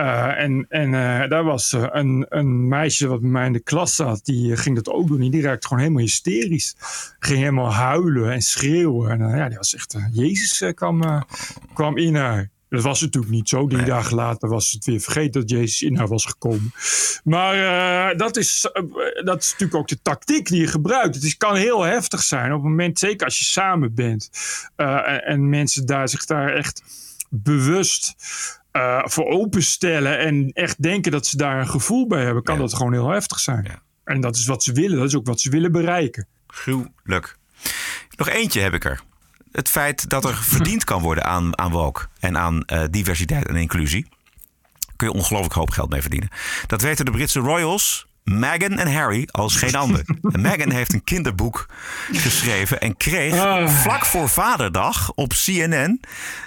[0.00, 3.60] Uh, en en uh, daar was uh, een, een meisje wat bij mij in de
[3.60, 5.30] klas zat, die ging dat ook doen.
[5.30, 6.76] Die raakte gewoon helemaal hysterisch.
[7.18, 9.10] Ging helemaal huilen en schreeuwen.
[9.10, 11.24] En ja, die was echt, Jezus kwam,
[11.72, 12.50] kwam in haar.
[12.70, 13.66] Dat was natuurlijk niet zo.
[13.66, 13.90] Drie nee.
[13.90, 16.72] dagen later was het weer vergeten dat Jezus in haar was gekomen.
[17.24, 18.82] Maar uh, dat, is, uh,
[19.24, 21.14] dat is natuurlijk ook de tactiek die je gebruikt.
[21.14, 24.30] Het is, kan heel heftig zijn op het moment, zeker als je samen bent.
[24.76, 26.82] Uh, en, en, mensen daar zich daar echt
[27.28, 28.14] bewust
[29.02, 30.18] voor openstellen.
[30.18, 32.42] En echt denken dat ze daar een gevoel bij hebben.
[32.42, 32.60] Kan ja.
[32.60, 33.64] dat gewoon heel heftig zijn.
[33.64, 33.82] Ja.
[34.04, 34.98] En dat is wat ze willen.
[34.98, 36.26] Dat is ook wat ze willen bereiken.
[36.46, 37.36] Gruwelijk.
[38.16, 39.00] Nog eentje heb ik er
[39.52, 43.56] het feit dat er verdiend kan worden aan, aan woke en aan uh, diversiteit en
[43.56, 44.06] inclusie.
[44.96, 46.28] Kun je ongelooflijk hoop geld mee verdienen.
[46.66, 48.06] Dat weten de Britse Royals,
[48.38, 50.02] Meghan en Harry als geen ander.
[50.32, 51.66] En Meghan heeft een kinderboek
[52.12, 53.68] geschreven en kreeg Ah.
[53.68, 56.00] vlak voor Vaderdag op CNN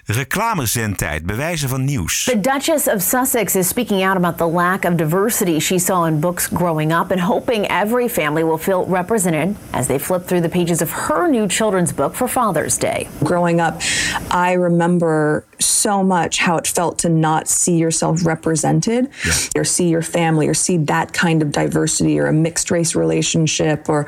[0.05, 2.23] reclamezendtijd, bewijzen van nieuws.
[2.23, 6.19] The Duchess of Sussex is speaking out about the lack of diversity she saw in
[6.19, 10.49] books growing up and hoping every family will feel represented as they flip through the
[10.59, 13.07] pages of her new children's book for Father's Day.
[13.23, 13.81] Growing up,
[14.31, 19.07] I remember so much how it felt to not see yourself represented
[19.55, 23.89] or see your family or see that kind of diversity or a mixed race relationship
[23.89, 24.03] or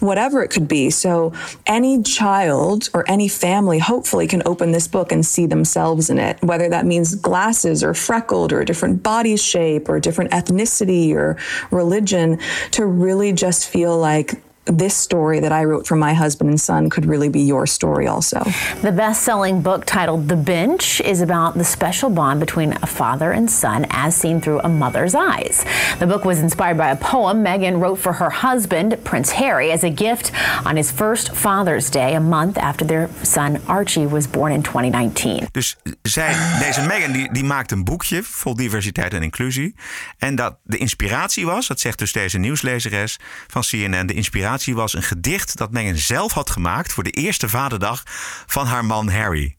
[0.00, 0.90] whatever it could be.
[0.90, 1.32] So
[1.66, 6.42] any child or any family hopefully can open this book and see themselves in it,
[6.42, 11.14] whether that means glasses or freckled or a different body shape or a different ethnicity
[11.14, 11.36] or
[11.70, 12.38] religion,
[12.72, 16.88] to really just feel like this story that I wrote for my husband and son
[16.88, 18.42] could really be your story also.
[18.82, 23.32] The best selling book titled The Bench is about the special bond between a father
[23.32, 25.64] and son as seen through a mother's eyes.
[25.98, 29.84] The book was inspired by a poem Meghan wrote for her husband, Prince Harry, as
[29.84, 30.32] a gift
[30.64, 35.48] on his first Father's Day, a month after their son Archie was born in 2019.
[35.50, 36.36] Dus zij,
[36.66, 39.74] deze Meghan die, die maakt een boekje vol diversiteit en inclusie.
[40.18, 44.94] En dat de inspiratie was, dat zegt dus deze nieuwslezeres van CNN, de inspiratie was
[44.94, 48.02] een gedicht dat Meghan zelf had gemaakt voor de eerste vaderdag
[48.46, 49.56] van haar man Harry.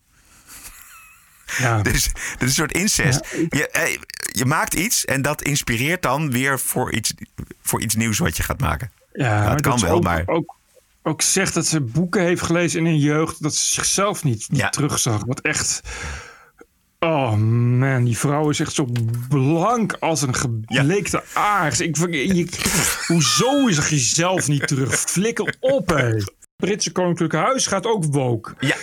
[1.58, 1.82] Ja.
[1.92, 3.26] Dus dat is een soort incest.
[3.50, 3.98] Je, eh,
[4.32, 7.14] je maakt iets en dat inspireert dan weer voor iets,
[7.62, 8.92] voor iets nieuws wat je gaat maken.
[9.14, 10.56] Ja, dat maar kan wel, ook, maar Ook,
[11.04, 14.72] ook zegt dat ze boeken heeft gelezen in een jeugd dat ze zichzelf niet, niet
[14.72, 15.26] terugzag.
[15.26, 15.82] Wat echt.
[17.00, 18.88] Oh man, die vrouw is echt zo
[19.30, 21.80] blank als een gebleekte aars.
[21.80, 22.48] Ik, je,
[23.08, 25.00] hoezo is er jezelf niet terug?
[25.00, 26.14] Flikker op, hé.
[26.64, 28.54] Britse Koninklijke Huis gaat ook woke.
[28.60, 28.76] Ja.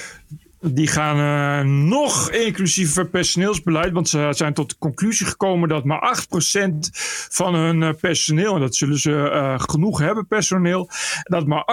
[0.65, 3.93] Die gaan uh, nog inclusiever personeelsbeleid.
[3.93, 6.27] Want ze zijn tot de conclusie gekomen dat maar
[6.63, 6.69] 8%
[7.29, 10.89] van hun uh, personeel, en dat zullen ze uh, genoeg hebben, personeel,
[11.23, 11.65] dat maar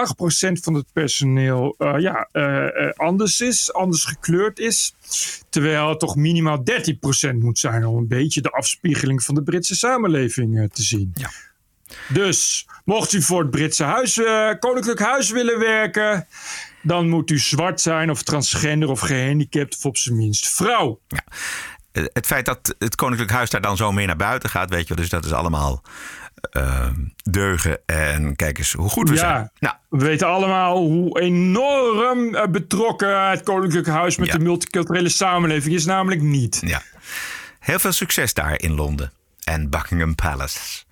[0.48, 2.28] 8% van het personeel ja,
[2.96, 4.94] anders is, anders gekleurd is.
[5.48, 6.64] Terwijl het toch minimaal
[7.32, 11.10] 13% moet zijn om een beetje de afspiegeling van de Britse samenleving te zien.
[11.14, 11.30] Ja.
[12.08, 14.20] Dus mocht u voor het Britse huis,
[14.58, 16.26] Koninklijk Huis willen werken
[16.82, 21.00] dan moet u zwart zijn of transgender of gehandicapt of op zijn minst vrouw.
[21.08, 21.22] Ja.
[22.12, 24.94] Het feit dat het Koninklijk Huis daar dan zo mee naar buiten gaat, weet je
[24.94, 25.82] wel, dus dat is allemaal
[26.56, 26.90] uh,
[27.30, 27.78] deugen.
[27.86, 29.50] En kijk eens hoe goed we ja, zijn.
[29.58, 29.74] Nou.
[29.88, 34.32] We weten allemaal hoe enorm betrokken het Koninklijk Huis met Ja.
[34.36, 36.58] de multiculturele samenleving is, namelijk niet.
[36.60, 36.82] Ja.
[37.58, 39.12] Heel veel succes daar in Londen
[39.44, 40.84] en Buckingham Palace.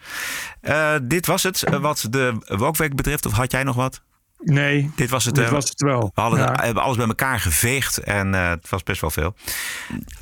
[0.63, 4.03] Uh, dit was het uh, wat de Wokweek betreft, of had jij nog wat?
[4.45, 6.11] Nee, dit was het, dit uh, was het wel.
[6.15, 6.55] We hadden, Ja.
[6.63, 9.35] hebben alles bij elkaar geveegd en uh, het was best wel veel.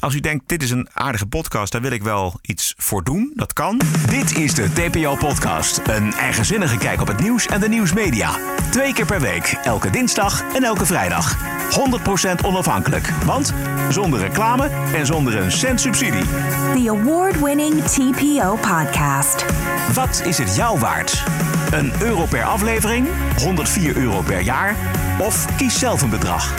[0.01, 3.33] Als u denkt, dit is een aardige podcast, daar wil ik wel iets voor doen.
[3.35, 3.81] Dat kan.
[4.09, 5.81] Dit is de TPO-podcast.
[5.87, 8.31] Een eigenzinnige kijk op het nieuws en de nieuwsmedia.
[8.71, 11.37] Twee keer per week, elke dinsdag en elke vrijdag.
[12.41, 13.53] 100% onafhankelijk, want
[13.91, 16.25] zonder reclame en zonder een cent subsidie.
[16.75, 19.45] The award-winning TPO podcast.
[19.95, 21.25] Wat is het jou waard?
[21.71, 23.09] Een euro per aflevering,
[23.39, 24.77] 104 euro per jaar
[25.21, 26.55] of kies zelf een bedrag.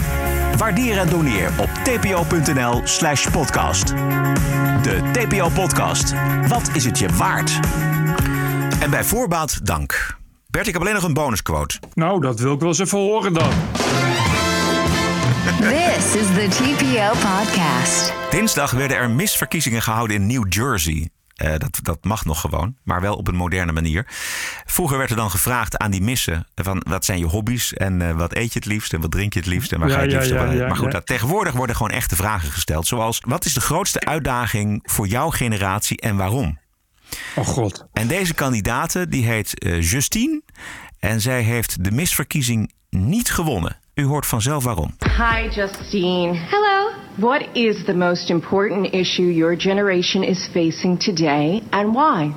[0.57, 3.87] Waardeer en doneer op tpo.nl slash podcast.
[4.81, 6.13] De TPO podcast.
[6.47, 7.59] Wat is het je waard?
[8.79, 10.17] En bij voorbaat dank.
[10.47, 11.79] Bert, ik heb alleen nog een bonusquote.
[11.93, 13.49] Nou, dat wil ik wel eens even horen dan.
[15.59, 18.13] This is the TPO podcast.
[18.29, 21.09] Dinsdag werden er misverkiezingen gehouden in New Jersey.
[21.43, 24.05] Uh, dat, dat mag nog gewoon, maar wel op een moderne manier.
[24.65, 28.11] Vroeger werd er dan gevraagd aan die missen: van wat zijn je hobby's en uh,
[28.11, 30.01] wat eet je het liefst en wat drink je het liefst en waar Ja, ga
[30.01, 32.87] je het liefst ja, Maar goed, dat, tegenwoordig worden gewoon echte vragen gesteld.
[32.87, 36.59] Zoals: wat is de grootste uitdaging voor jouw generatie en waarom?
[37.35, 37.87] Oh god.
[37.93, 40.41] En deze kandidaat die heet uh, Justine
[40.99, 43.79] en zij heeft de misverkiezing niet gewonnen.
[43.99, 44.91] U hoort vanzelf waarom.
[44.99, 46.35] Hi, Justine.
[46.49, 46.93] Hello.
[47.15, 52.33] What is the most important issue your generation is facing today and why?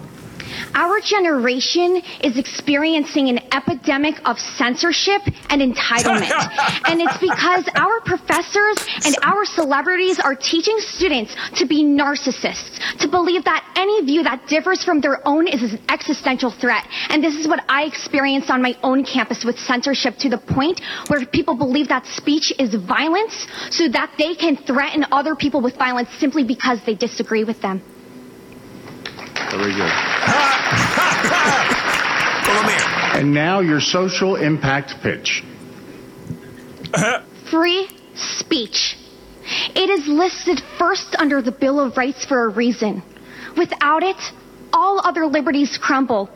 [0.74, 6.30] Our generation is experiencing an epidemic of censorship and entitlement.
[6.88, 13.08] and it's because our professors and our celebrities are teaching students to be narcissists, to
[13.08, 16.86] believe that any view that differs from their own is an existential threat.
[17.08, 20.80] And this is what I experienced on my own campus with censorship to the point
[21.08, 25.76] where people believe that speech is violence so that they can threaten other people with
[25.76, 27.82] violence simply because they disagree with them.
[29.50, 30.19] Very good.
[33.20, 35.44] And now your social impact pitch.
[37.50, 38.96] Free speech.
[39.74, 43.02] It is listed first under the Bill of Rights for a reason.
[43.58, 44.16] Without it,
[44.72, 46.30] all other liberties crumble.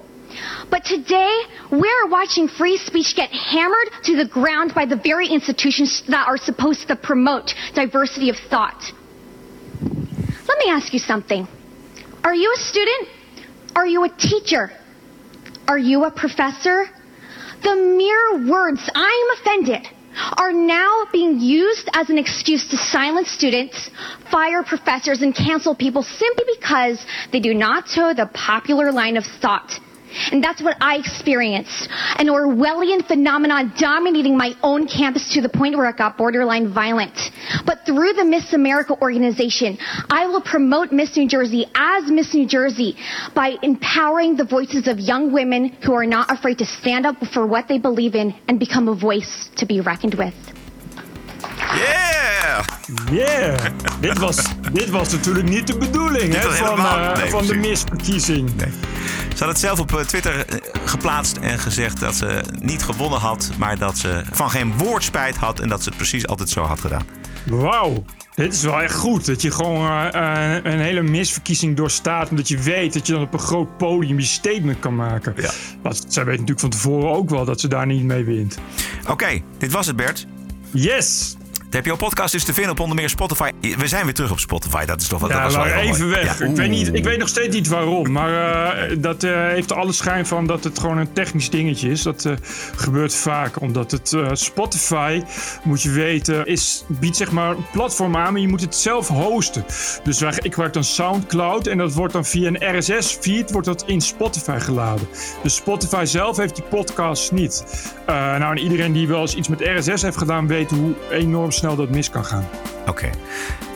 [0.69, 1.35] But today,
[1.71, 6.37] we're watching free speech get hammered to the ground by the very institutions that are
[6.37, 8.93] supposed to promote diversity of thought.
[9.81, 11.49] Let me ask you something.
[12.23, 13.09] Are you a student?
[13.75, 14.71] Are you a teacher?
[15.67, 16.85] Are you a professor?
[17.63, 19.89] The mere words, I'm offended,
[20.37, 23.91] are now being used as an excuse to silence students,
[24.31, 29.25] fire professors, and cancel people simply because they do not toe the popular line of
[29.41, 29.81] thought.
[30.33, 31.89] And that's what I experienced.
[32.17, 37.19] An Orwellian phenomenon dominating my own campus to the point where it got borderline violent.
[37.67, 39.79] But through the Miss America organization,
[40.11, 42.97] I will promote Miss New Jersey as Miss New Jersey
[43.35, 47.47] by empowering the voices of young women who are not afraid to stand up for
[47.47, 50.35] what they believe in and become a voice to be reckoned with.
[51.73, 52.65] Yeah!
[53.11, 53.57] Yeah!
[54.01, 54.37] dit, was,
[54.73, 58.51] dit was natuurlijk niet de bedoeling hè, van, eh, nee, van de misverkiezing.
[59.35, 63.19] Ze had het zelf op eh, Twitter eh, geplaatst en gezegd dat ze niet gewonnen
[63.19, 66.49] had, maar dat ze van geen woord spijt had en dat ze het precies altijd
[66.49, 67.07] zo had gedaan.
[67.45, 68.05] Wauw,
[68.35, 69.27] dit is wel echt goed.
[69.27, 69.91] Dat je gewoon
[70.63, 72.31] een hele misverkiezing doorstaat.
[72.31, 75.35] Omdat je weet dat je dan op een groot podium je statement kan maken.
[75.37, 75.51] Ja.
[75.83, 78.59] Want zij weet natuurlijk van tevoren ook wel dat ze daar niet mee wint.
[79.09, 80.27] Oké, dit was het Bert.
[80.71, 81.37] Yes!
[81.75, 83.51] De TPO podcast is te vinden op onder meer Spotify.
[83.61, 86.09] We zijn weer terug op Spotify, dat is toch wat Ja, dat was wel even
[86.09, 86.15] mooi.
[86.15, 86.39] weg.
[86.39, 88.13] Ja, ik, weet niet, ik weet nog steeds niet waarom.
[88.13, 92.03] Maar eh, dat eh, heeft alle schijn van dat het gewoon een technisch dingetje is.
[92.03, 92.33] Dat eh,
[92.77, 93.61] gebeurt vaak.
[93.61, 95.23] Omdat het Spotify,
[95.65, 98.33] moet je weten, is, biedt zeg maar een platform aan.
[98.33, 99.65] Maar je moet het zelf hosten.
[100.05, 101.67] Dus wij, ik gebruik dan Soundcloud.
[101.67, 105.09] En dat wordt dan via een RSS-feed wordt dat in Spotify geladen.
[105.43, 107.65] Dus Spotify zelf heeft die podcast niet.
[108.07, 110.47] Nou, en iedereen die wel eens iets met RSS heeft gedaan...
[110.47, 112.45] weet hoe enorm snel dat mis kan gaan.
[112.87, 113.11] Oké.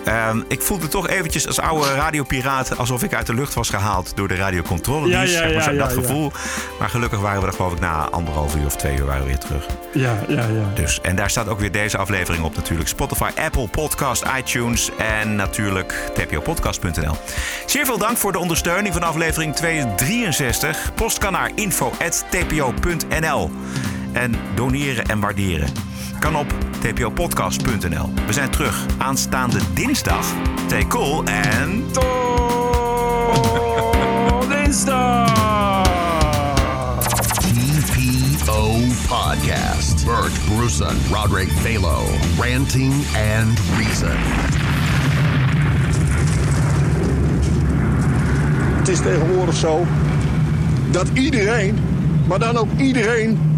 [0.05, 4.13] Ehm, ik voelde toch eventjes als oude radiopiraat alsof ik uit de lucht was gehaald
[4.17, 5.09] door de radiocontrole.
[5.09, 6.01] Ja, ja, zeg maar, ja, zo, ja, dat ja.
[6.01, 6.33] gevoel.
[6.79, 9.29] Maar gelukkig waren we er geloof ik na anderhalf uur of twee uur waren we
[9.29, 9.67] weer terug.
[9.93, 10.73] Ja, ja, ja.
[10.75, 12.89] Dus, en daar staat ook weer deze aflevering op natuurlijk.
[12.89, 17.17] Spotify, Apple Podcast, iTunes en natuurlijk tpopodcast.nl.
[17.67, 20.95] Zeer veel dank voor de ondersteuning van aflevering 263.
[20.95, 23.51] Post kan naar info.tpo.nl.
[24.13, 28.13] En doneren en waarderen kan op tpopodcast.nl.
[28.27, 30.27] We zijn terug aanstaande dinsdag.
[30.67, 31.85] Stay cool en...
[38.49, 40.05] TPO Podcast.
[40.05, 42.05] Bert Bruson, Roderick Balo,
[42.39, 42.93] ranting
[43.37, 44.17] and reason.
[48.79, 49.87] Het is tegenwoordig zo
[50.91, 51.79] dat iedereen,
[52.29, 53.58] maar dan ook iedereen,